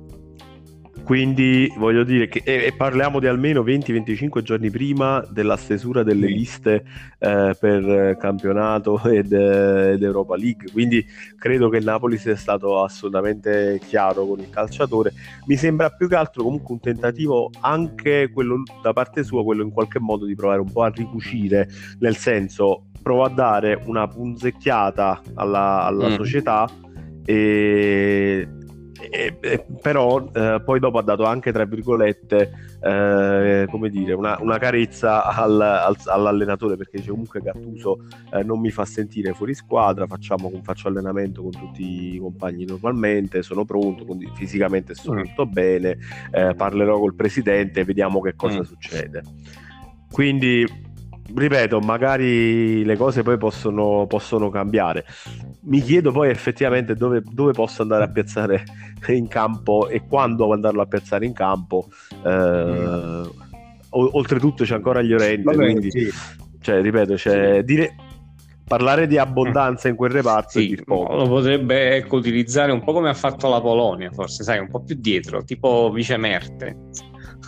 quindi 1.08 1.72
voglio 1.78 2.04
dire 2.04 2.28
che 2.28 2.42
e, 2.44 2.66
e 2.66 2.72
parliamo 2.74 3.18
di 3.18 3.26
almeno 3.26 3.62
20-25 3.62 4.42
giorni 4.42 4.68
prima 4.68 5.24
della 5.30 5.56
stesura 5.56 6.02
delle 6.02 6.26
liste 6.26 6.84
eh, 7.18 7.56
per 7.58 8.18
campionato 8.18 9.00
ed, 9.08 9.32
ed, 9.32 10.02
Europa 10.02 10.36
League. 10.36 10.70
Quindi 10.70 11.02
credo 11.38 11.70
che 11.70 11.78
il 11.78 11.84
Napoli 11.84 12.18
sia 12.18 12.36
stato 12.36 12.82
assolutamente 12.82 13.80
chiaro 13.86 14.26
con 14.26 14.40
il 14.40 14.50
calciatore. 14.50 15.14
Mi 15.46 15.56
sembra 15.56 15.88
più 15.88 16.08
che 16.08 16.14
altro 16.14 16.42
comunque 16.42 16.74
un 16.74 16.80
tentativo 16.80 17.52
anche 17.60 18.28
quello 18.30 18.62
da 18.82 18.92
parte 18.92 19.24
sua, 19.24 19.42
quello 19.42 19.62
in 19.62 19.70
qualche 19.70 20.00
modo 20.00 20.26
di 20.26 20.34
provare 20.34 20.60
un 20.60 20.70
po' 20.70 20.82
a 20.82 20.92
ricucire, 20.94 21.70
nel 22.00 22.16
senso 22.16 22.88
provo 23.00 23.24
a 23.24 23.30
dare 23.30 23.80
una 23.86 24.06
punzecchiata 24.06 25.22
alla, 25.36 25.84
alla 25.84 26.10
mm. 26.10 26.14
società 26.16 26.68
e 27.24 28.46
e, 29.10 29.36
e, 29.40 29.64
però 29.80 30.28
eh, 30.32 30.60
poi 30.64 30.80
dopo 30.80 30.98
ha 30.98 31.02
dato 31.02 31.24
anche 31.24 31.52
tra 31.52 31.64
virgolette 31.64 32.50
eh, 32.80 33.66
come 33.70 33.90
dire 33.90 34.12
una, 34.12 34.36
una 34.40 34.58
carezza 34.58 35.24
al, 35.24 35.60
al, 35.60 35.96
all'allenatore 36.06 36.76
perché 36.76 36.98
dice 36.98 37.10
comunque 37.10 37.40
Gattuso 37.40 38.06
eh, 38.32 38.42
non 38.42 38.60
mi 38.60 38.70
fa 38.70 38.84
sentire 38.84 39.32
fuori 39.32 39.54
squadra 39.54 40.06
facciamo, 40.06 40.50
faccio 40.62 40.88
allenamento 40.88 41.42
con 41.42 41.52
tutti 41.52 42.14
i 42.14 42.18
compagni 42.18 42.64
normalmente 42.64 43.42
sono 43.42 43.64
pronto 43.64 44.04
quindi 44.04 44.30
fisicamente 44.34 44.94
sto 44.94 45.12
mm. 45.12 45.22
tutto 45.22 45.46
bene 45.46 45.98
eh, 46.30 46.54
parlerò 46.54 46.98
col 46.98 47.14
presidente 47.14 47.80
e 47.80 47.84
vediamo 47.84 48.20
che 48.20 48.34
cosa 48.34 48.60
mm. 48.60 48.62
succede 48.62 49.22
quindi 50.10 50.66
ripeto, 51.34 51.80
magari 51.80 52.84
le 52.84 52.96
cose 52.96 53.22
poi 53.22 53.36
possono, 53.38 54.06
possono 54.06 54.50
cambiare. 54.50 55.04
Mi 55.62 55.80
chiedo 55.80 56.12
poi 56.12 56.30
effettivamente 56.30 56.94
dove, 56.94 57.22
dove, 57.24 57.52
posso 57.52 57.82
andare 57.82 58.04
a 58.04 58.08
piazzare 58.08 58.64
in 59.08 59.28
campo 59.28 59.88
e 59.88 60.02
quando 60.06 60.52
andarlo 60.52 60.82
a 60.82 60.86
piazzare 60.86 61.26
in 61.26 61.32
campo. 61.32 61.88
Eh, 62.24 62.28
mm. 62.28 63.26
oltretutto 63.90 64.64
c'è 64.64 64.74
ancora 64.74 65.02
gli 65.02 65.12
Orenti, 65.12 65.54
quindi, 65.54 65.90
sì. 65.90 66.10
cioè, 66.60 66.80
ripeto, 66.80 67.14
c'è, 67.14 67.56
sì. 67.56 67.64
dire, 67.64 67.94
parlare 68.68 69.06
di 69.06 69.18
abbondanza 69.18 69.88
in 69.88 69.96
quel 69.96 70.10
reparto 70.10 70.60
sì, 70.60 70.80
lo 70.86 71.26
potrebbe 71.26 71.96
ecco, 71.96 72.16
utilizzare 72.16 72.70
un 72.70 72.84
po' 72.84 72.92
come 72.92 73.08
ha 73.08 73.14
fatto 73.14 73.48
la 73.48 73.60
Polonia, 73.60 74.10
forse 74.12 74.44
sai, 74.44 74.58
un 74.58 74.68
po' 74.68 74.80
più 74.80 74.94
dietro, 74.98 75.42
tipo 75.42 75.90
vice 75.90 76.16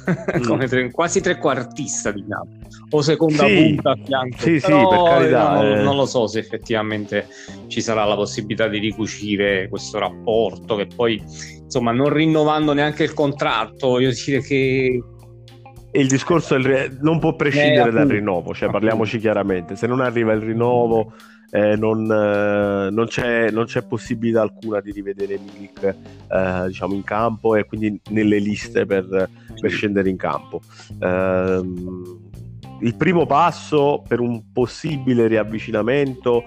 Mertens. 0.06 0.46
come 0.46 0.66
tre, 0.68 0.90
quasi 0.90 1.20
trequartista, 1.20 2.10
diciamo, 2.10 2.48
o 2.90 3.02
seconda 3.02 3.46
sì, 3.46 3.54
punta 3.54 3.90
a 3.90 3.98
fianco. 4.02 4.38
Sì, 4.38 4.60
sì, 4.60 4.70
per 4.70 5.02
carità, 5.04 5.52
non, 5.54 5.64
eh. 5.64 5.82
non, 5.82 5.96
lo 5.96 6.06
so 6.06 6.26
se 6.26 6.38
effettivamente 6.38 7.26
ci 7.68 7.80
sarà 7.80 8.04
la 8.04 8.14
possibilità 8.14 8.68
di 8.68 8.78
ricucire 8.78 9.68
questo 9.68 9.98
rapporto, 9.98 10.76
che 10.76 10.86
poi, 10.86 11.22
insomma, 11.62 11.92
non 11.92 12.10
rinnovando 12.10 12.72
neanche 12.72 13.02
il 13.02 13.14
contratto, 13.14 13.88
voglio 13.88 14.10
dire 14.24 14.40
che 14.40 15.02
il 15.92 16.06
discorso 16.06 16.54
il, 16.54 16.98
non 17.00 17.18
può 17.18 17.34
prescindere 17.34 17.88
eh, 17.88 17.92
dal 17.92 18.08
rinnovo, 18.08 18.54
cioè 18.54 18.70
parliamoci 18.70 19.18
chiaramente, 19.18 19.76
se 19.76 19.86
non 19.86 20.00
arriva 20.00 20.32
il 20.32 20.40
rinnovo 20.40 21.12
eh, 21.50 21.74
non, 21.76 22.04
eh, 22.04 22.90
non, 22.90 23.06
c'è, 23.06 23.50
non, 23.50 23.64
c'è, 23.64 23.82
possibilità 23.82 24.42
alcuna 24.42 24.80
di 24.80 24.92
rivedere 24.92 25.38
Milik 25.38 25.82
eh, 25.84 26.66
diciamo 26.68 26.94
in 26.94 27.02
campo 27.02 27.56
e 27.56 27.64
quindi 27.64 28.00
nelle 28.10 28.38
liste 28.38 28.86
per, 28.86 29.28
per 29.60 29.70
scendere 29.70 30.08
in 30.08 30.16
campo. 30.16 30.60
Ehm, 31.00 32.28
il 32.82 32.94
primo 32.94 33.26
passo 33.26 34.02
per 34.06 34.20
un 34.20 34.52
possibile 34.52 35.26
riavvicinamento 35.26 36.44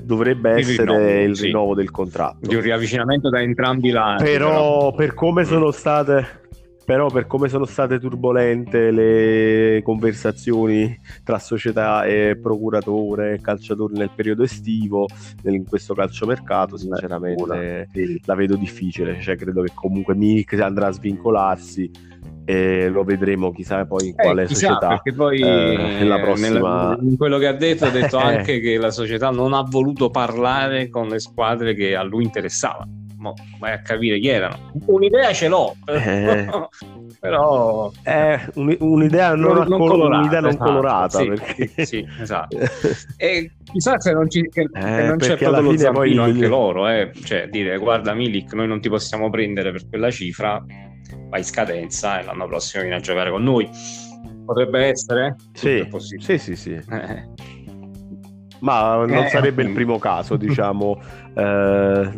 dovrebbe 0.00 0.52
il 0.52 0.58
essere 0.58 0.84
rinnovo, 0.84 1.20
il 1.20 1.36
rinnovo 1.36 1.70
sì. 1.70 1.76
del 1.80 1.90
contratto. 1.90 2.46
Di 2.46 2.54
un 2.54 2.62
riavvicinamento 2.62 3.28
da 3.28 3.42
entrambi 3.42 3.88
i 3.88 3.90
lati. 3.90 4.24
Però, 4.24 4.48
però, 4.48 4.94
per 4.94 5.14
come 5.14 5.44
sono 5.44 5.70
state 5.72 6.43
però 6.84 7.08
per 7.08 7.26
come 7.26 7.48
sono 7.48 7.64
state 7.64 7.98
turbolente 7.98 8.90
le 8.90 9.80
conversazioni 9.82 10.98
tra 11.22 11.38
società 11.38 12.04
e 12.04 12.38
procuratore 12.40 13.34
e 13.34 13.40
calciatori 13.40 13.96
nel 13.96 14.10
periodo 14.14 14.42
estivo, 14.42 15.06
in 15.44 15.66
questo 15.66 15.94
calciomercato, 15.94 16.76
sinceramente 16.76 17.88
sì. 17.92 18.20
la 18.24 18.34
vedo 18.34 18.56
difficile. 18.56 19.20
Cioè, 19.20 19.36
credo 19.36 19.62
che 19.62 19.72
comunque 19.74 20.14
Milik 20.14 20.52
andrà 20.60 20.88
a 20.88 20.92
svincolarsi 20.92 21.90
e 22.46 22.88
lo 22.88 23.04
vedremo 23.04 23.52
chissà 23.52 23.86
poi 23.86 24.08
in 24.08 24.14
eh, 24.18 24.22
quale 24.22 24.46
chissà, 24.46 24.68
società 24.68 24.88
perché 24.88 25.14
poi 25.14 25.40
eh, 25.40 26.04
la 26.04 26.20
prossima... 26.20 26.48
nella, 26.50 26.98
in 27.00 27.16
quello 27.16 27.38
che 27.38 27.46
ha 27.46 27.54
detto 27.54 27.86
ha 27.86 27.90
detto 27.90 28.18
anche 28.20 28.60
che 28.60 28.76
la 28.76 28.90
società 28.90 29.30
non 29.30 29.54
ha 29.54 29.62
voluto 29.62 30.10
parlare 30.10 30.90
con 30.90 31.08
le 31.08 31.20
squadre 31.20 31.74
che 31.74 31.96
a 31.96 32.02
lui 32.02 32.24
interessavano 32.24 33.03
mo 33.24 33.34
vai 33.58 33.72
a 33.72 33.80
capire 33.80 34.18
chi 34.18 34.28
erano. 34.28 34.70
Un'idea 34.86 35.32
ce 35.32 35.48
l'ho, 35.48 35.74
eh, 35.86 36.46
però 37.18 37.90
eh, 38.02 38.38
un, 38.54 38.76
un'idea 38.78 39.34
non, 39.34 39.54
non, 39.54 39.68
non 39.68 39.78
colorata, 39.78 40.18
un'idea 40.18 40.40
non 40.40 40.50
esatto, 40.50 40.64
colorata 40.64 41.18
sì, 41.18 41.28
perché... 41.28 41.68
sì, 41.68 41.84
sì, 41.84 42.06
esatto. 42.20 42.58
e 43.16 43.52
chissà 43.64 43.98
se 43.98 44.12
non, 44.12 44.28
ci, 44.28 44.48
che, 44.50 44.62
eh, 44.62 44.68
che 44.70 45.02
non 45.06 45.16
c'è 45.16 45.36
proprio 45.36 45.62
lo 45.62 45.76
zampino 45.76 46.22
poi... 46.22 46.30
anche 46.30 46.46
loro, 46.46 46.88
eh. 46.88 47.10
cioè 47.24 47.48
dire 47.48 47.78
guarda 47.78 48.12
Milik, 48.12 48.52
noi 48.52 48.66
non 48.66 48.80
ti 48.80 48.88
possiamo 48.88 49.30
prendere 49.30 49.72
per 49.72 49.88
quella 49.88 50.10
cifra, 50.10 50.62
vai 51.30 51.40
in 51.40 51.44
scadenza 51.44 52.20
e 52.20 52.24
l'anno 52.24 52.46
prossimo 52.46 52.82
vieni 52.82 52.98
a 52.98 53.00
giocare 53.00 53.30
con 53.30 53.42
noi. 53.42 53.68
Potrebbe 54.44 54.88
essere? 54.88 55.36
Sì, 55.54 55.88
sì, 56.18 56.36
sì, 56.36 56.54
sì. 56.54 56.72
Eh. 56.72 57.28
Ma 58.60 58.96
non 58.96 59.14
eh, 59.14 59.28
sarebbe 59.28 59.62
il 59.62 59.72
primo 59.72 59.98
caso, 59.98 60.36
diciamo. 60.36 61.00
Eh, 61.36 62.10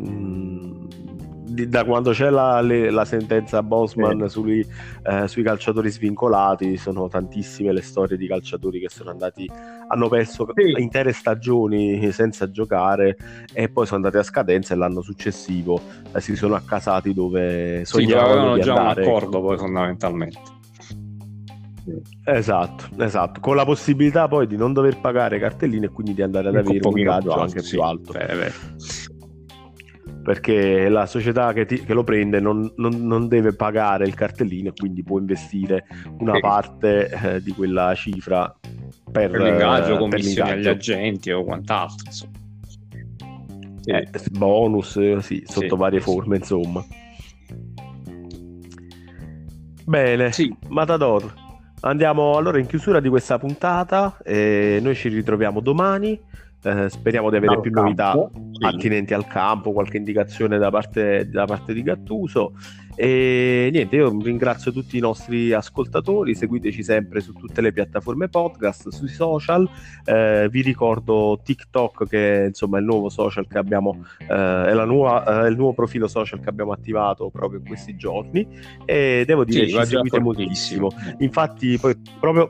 da 1.65 1.85
quando 1.85 2.11
c'è 2.11 2.31
la, 2.31 2.61
le, 2.61 2.91
la 2.91 3.05
sentenza 3.05 3.63
Bosman 3.63 4.23
sì. 4.23 4.29
sui, 4.29 4.67
eh, 5.05 5.27
sui, 5.29 5.43
calciatori 5.43 5.91
svincolati, 5.91 6.77
sono 6.77 7.09
tantissime 7.09 7.73
le 7.73 7.83
storie 7.83 8.17
di 8.17 8.27
calciatori 8.27 8.79
che 8.79 8.89
sono 8.89 9.11
andati, 9.11 9.51
hanno 9.89 10.09
perso 10.09 10.47
sì. 10.55 10.81
intere 10.81 11.13
stagioni 11.13 12.13
senza 12.13 12.51
giocare 12.51 13.17
e 13.53 13.69
poi 13.69 13.87
sono 13.87 14.05
andati 14.05 14.19
a 14.19 14.23
scadenza 14.23 14.75
e 14.75 14.77
l'anno 14.77 15.01
successivo 15.01 15.81
eh, 16.13 16.21
si 16.21 16.37
sono 16.37 16.55
accasati 16.55 17.15
dove 17.15 17.85
sognavano 17.85 18.53
sì, 18.55 18.59
di 18.59 18.65
già 18.65 18.75
andare. 18.75 19.03
un 19.03 19.09
accordo 19.09 19.41
poi 19.41 19.59
fondamentalmente. 19.59 20.55
Esatto, 22.25 22.89
esatto, 22.99 23.39
con 23.41 23.55
la 23.55 23.65
possibilità 23.65 24.27
poi 24.27 24.49
di 24.49 24.57
non 24.57 24.73
dover 24.73 24.99
pagare 25.01 25.39
cartelline 25.39 25.87
e 25.87 25.91
quindi 25.91 26.15
di 26.15 26.23
andare 26.23 26.49
ad 26.49 26.57
avere 26.57 26.81
un 26.83 26.99
ingaggio 26.99 27.33
anche 27.33 27.63
più 27.63 27.81
alto. 27.81 28.13
Beh, 28.13 28.27
beh 28.27 29.15
perché 30.27 30.89
la 30.89 31.07
società 31.07 31.53
che, 31.53 31.67
ti, 31.67 31.85
che 31.85 31.95
lo 31.95 32.03
prende 32.03 32.41
non, 32.41 32.73
non, 32.79 33.07
non, 33.07 33.29
deve 33.29 33.53
pagare 33.55 34.09
il 34.09 34.15
cartellino 34.15 34.71
e 34.71 34.73
quindi 34.73 35.05
può 35.05 35.21
investire 35.21 35.87
una 36.19 36.35
sì. 36.35 36.41
parte 36.41 37.09
eh, 37.09 37.41
di 37.41 37.53
quella 37.53 37.95
cifra 37.95 38.53
per, 39.13 39.31
per 39.31 39.41
l'ingaggio, 39.41 39.95
eh, 39.95 39.99
commissioni 39.99 40.51
agli 40.51 40.67
agenti 40.67 41.31
o 41.31 41.45
quant'altro. 41.45 42.11
Sì. 42.11 42.27
Eh, 43.85 44.09
bonus, 44.33 45.19
sì, 45.19 45.45
sotto 45.47 45.75
sì, 45.77 45.81
varie 45.81 46.01
forme, 46.01 46.39
insomma. 46.39 46.85
Bene. 49.85 50.33
Matador. 50.67 51.35
Andiamo 51.83 52.37
allora 52.37 52.59
in 52.59 52.67
chiusura 52.67 52.99
di 52.99 53.09
questa 53.09 53.39
puntata. 53.39 54.19
E 54.25 54.81
noi 54.83 54.97
ci 54.97 55.09
ritroviamo 55.09 55.61
domani 55.61 56.21
eh, 56.67 56.89
speriamo 56.91 57.31
di 57.31 57.37
avere 57.37 57.61
più 57.61 57.71
campo, 57.71 57.83
novità 57.83 58.31
sì. 58.51 58.65
attinenti 58.65 59.15
al 59.15 59.27
campo, 59.27 59.73
qualche 59.73 59.97
indicazione 59.97 60.59
da 60.59 60.71
parte, 60.71 61.29
da 61.29 61.45
parte 61.45 61.73
di 61.73 61.83
Gattuso. 61.83 62.55
E 62.99 63.69
niente, 63.71 63.97
io 63.97 64.19
ringrazio 64.23 64.73
tutti 64.73 64.97
i 64.97 65.01
nostri 65.01 65.53
ascoltatori, 65.53 66.35
seguiteci 66.35 66.83
sempre 66.83 67.21
su 67.21 67.35
tutte 67.35 67.61
le 67.61 67.71
piattaforme 67.71 68.29
podcast, 68.29 68.89
sui 68.89 69.09
social. 69.09 69.69
Eh, 70.05 70.49
vi 70.51 70.63
ricordo 70.63 71.39
TikTok, 71.45 72.09
che 72.09 72.43
è 72.43 72.47
insomma 72.47 72.79
il 72.79 72.85
nuovo 72.87 73.11
social 73.11 73.47
che 73.47 73.59
abbiamo, 73.59 74.03
eh, 74.19 74.25
è, 74.27 74.73
la 74.73 74.87
nuova, 74.87 75.45
eh, 75.45 75.49
il 75.49 75.57
nuovo 75.57 75.75
profilo 75.75 76.09
social 76.09 76.41
che 76.41 76.49
abbiamo 76.49 76.73
attivato 76.73 77.29
proprio 77.29 77.61
in 77.61 77.67
questi 77.67 77.97
giorni. 77.97 78.49
E 78.87 79.25
devo 79.27 79.45
dire 79.45 79.67
che 79.67 79.73
ci 79.73 79.87
seguite 79.87 80.19
moltissimo. 80.19 80.89
Infatti, 81.19 81.79
poi 81.79 81.95
proprio 82.19 82.49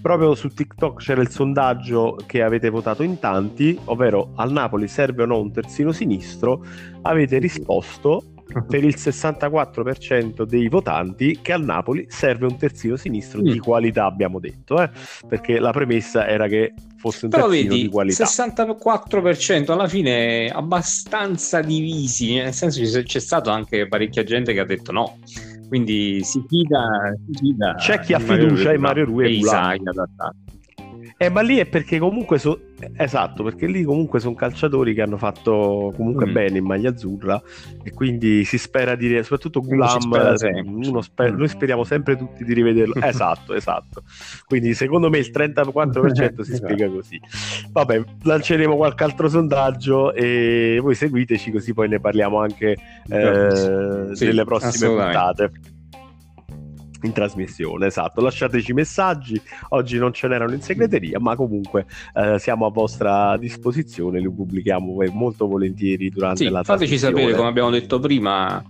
proprio 0.00 0.34
su 0.34 0.48
TikTok 0.48 1.00
c'era 1.00 1.20
il 1.20 1.30
sondaggio 1.30 2.16
che 2.26 2.42
avete 2.42 2.70
votato 2.70 3.02
in 3.02 3.18
tanti, 3.18 3.78
ovvero 3.86 4.32
al 4.36 4.52
Napoli 4.52 4.88
serve 4.88 5.22
o 5.22 5.26
no 5.26 5.40
un 5.40 5.52
terzino 5.52 5.92
sinistro, 5.92 6.64
avete 7.02 7.38
risposto 7.38 8.32
per 8.66 8.84
il 8.84 8.94
64% 8.96 10.42
dei 10.42 10.68
votanti 10.68 11.38
che 11.42 11.52
al 11.52 11.62
Napoli 11.62 12.06
serve 12.08 12.46
un 12.46 12.56
terzino 12.56 12.96
sinistro 12.96 13.40
mm. 13.40 13.44
di 13.44 13.58
qualità, 13.58 14.06
abbiamo 14.06 14.38
detto, 14.38 14.80
eh? 14.80 14.90
perché 15.26 15.58
la 15.58 15.70
premessa 15.70 16.26
era 16.26 16.46
che 16.46 16.72
fosse 16.96 17.26
un 17.26 17.30
Però 17.30 17.48
terzino 17.48 17.70
vedi, 17.70 17.82
di 17.82 17.88
qualità. 17.88 18.24
64% 18.24 19.72
alla 19.72 19.88
fine 19.88 20.48
abbastanza 20.48 21.60
divisi, 21.60 22.36
nel 22.36 22.54
senso 22.54 22.80
che 22.80 23.02
c'è 23.02 23.20
stato 23.20 23.50
anche 23.50 23.86
parecchia 23.86 24.24
gente 24.24 24.52
che 24.52 24.60
ha 24.60 24.64
detto 24.64 24.92
no 24.92 25.18
quindi 25.68 26.24
si 26.24 26.42
fida, 26.48 27.12
si 27.26 27.38
fida 27.38 27.74
c'è 27.74 28.00
chi 28.00 28.14
ha 28.14 28.18
fiducia 28.18 28.72
in 28.72 28.80
Mario 28.80 29.04
Rui 29.04 29.26
e 29.26 29.30
Isai 29.30 29.80
eh, 31.20 31.28
ma 31.30 31.40
lì 31.40 31.58
è 31.58 31.66
perché 31.66 31.98
comunque 31.98 32.38
so... 32.38 32.58
esatto, 32.96 33.42
perché 33.42 33.66
lì 33.66 33.82
comunque 33.82 34.20
sono 34.20 34.34
calciatori 34.34 34.94
che 34.94 35.02
hanno 35.02 35.16
fatto 35.16 35.92
comunque 35.96 36.26
mm. 36.26 36.32
bene 36.32 36.58
in 36.58 36.64
maglia 36.64 36.90
azzurra 36.90 37.40
e 37.82 37.92
quindi 37.92 38.44
si 38.44 38.58
spera 38.58 38.94
di 38.94 39.08
soprattutto 39.22 39.60
Gulam 39.60 39.98
sper... 40.00 40.62
mm. 40.64 41.36
noi 41.36 41.48
speriamo 41.48 41.84
sempre 41.84 42.16
tutti 42.16 42.44
di 42.44 42.54
rivederlo. 42.54 42.94
esatto, 43.02 43.54
esatto. 43.54 44.02
Quindi 44.46 44.74
secondo 44.74 45.08
me 45.10 45.18
il 45.18 45.30
34% 45.32 46.40
si 46.42 46.54
spiega 46.54 46.88
così. 46.88 47.20
Vabbè, 47.70 48.02
lanceremo 48.22 48.76
qualche 48.76 49.04
altro 49.04 49.28
sondaggio 49.28 50.12
e 50.12 50.78
voi 50.80 50.94
seguiteci 50.94 51.50
così 51.50 51.72
poi 51.72 51.88
ne 51.88 52.00
parliamo 52.00 52.38
anche 52.40 52.76
eh, 53.08 54.10
sì, 54.12 54.24
nelle 54.24 54.44
prossime 54.44 54.88
puntate 54.88 55.50
in 57.02 57.12
trasmissione, 57.12 57.86
esatto. 57.86 58.20
Lasciateci 58.20 58.72
messaggi. 58.72 59.40
Oggi 59.70 59.98
non 59.98 60.12
ce 60.12 60.28
n'erano 60.28 60.52
in 60.52 60.60
segreteria, 60.60 61.18
ma 61.20 61.36
comunque 61.36 61.86
eh, 62.14 62.38
siamo 62.38 62.66
a 62.66 62.70
vostra 62.70 63.36
disposizione. 63.36 64.20
Li 64.20 64.30
pubblichiamo 64.30 64.96
molto 65.12 65.46
volentieri 65.46 66.08
durante 66.10 66.44
sì, 66.44 66.50
la 66.50 66.62
fateci 66.62 66.98
sapere, 66.98 67.34
come 67.34 67.48
abbiamo 67.48 67.70
detto 67.70 67.98
prima, 67.98 68.62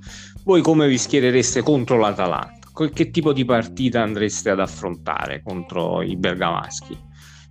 voi 0.44 0.62
come 0.62 0.88
vi 0.88 0.98
schierereste 0.98 1.62
contro 1.62 1.98
l'Atalanta? 1.98 2.56
Che 2.92 3.10
tipo 3.10 3.32
di 3.32 3.44
partita 3.44 4.02
andreste 4.02 4.50
ad 4.50 4.60
affrontare 4.60 5.42
contro 5.42 6.00
i 6.00 6.16
bergamaschi? 6.16 7.06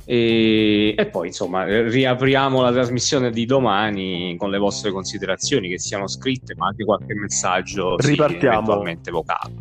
E, 0.09 0.95
e, 0.97 1.05
poi 1.07 1.27
insomma 1.27 1.65
riapriamo 1.65 2.61
la 2.61 2.71
trasmissione 2.71 3.29
di 3.29 3.45
domani 3.45 4.37
con 4.37 4.49
le 4.49 4.57
vostre 4.57 4.89
considerazioni 4.89 5.67
che 5.67 5.79
siano 5.79 6.07
scritte 6.07 6.55
ma 6.55 6.67
anche 6.67 6.85
qualche 6.85 7.13
messaggio 7.13 8.01
sì, 8.01 8.13
eventualmente 8.13 9.11
vocale 9.11 9.53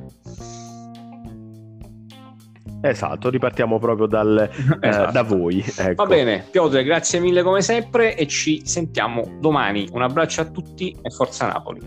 Esatto, 2.88 3.30
ripartiamo 3.30 3.78
proprio 3.78 4.06
dal, 4.06 4.38
eh, 4.38 4.88
esatto. 4.88 5.08
eh, 5.08 5.12
da 5.12 5.22
voi. 5.22 5.64
Ecco. 5.76 6.04
Va 6.04 6.06
bene, 6.06 6.44
Piotr, 6.50 6.82
grazie 6.82 7.20
mille 7.20 7.42
come 7.42 7.62
sempre 7.62 8.16
e 8.16 8.26
ci 8.26 8.62
sentiamo 8.64 9.36
domani. 9.40 9.88
Un 9.92 10.02
abbraccio 10.02 10.40
a 10.40 10.44
tutti 10.44 10.96
e 11.02 11.10
forza 11.10 11.46
Napoli. 11.46 11.80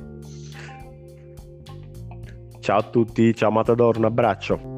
Ciao 2.59 2.79
a 2.79 2.83
tutti, 2.83 3.33
ciao 3.33 3.51
Matador, 3.51 3.97
un 3.97 4.05
abbraccio. 4.05 4.77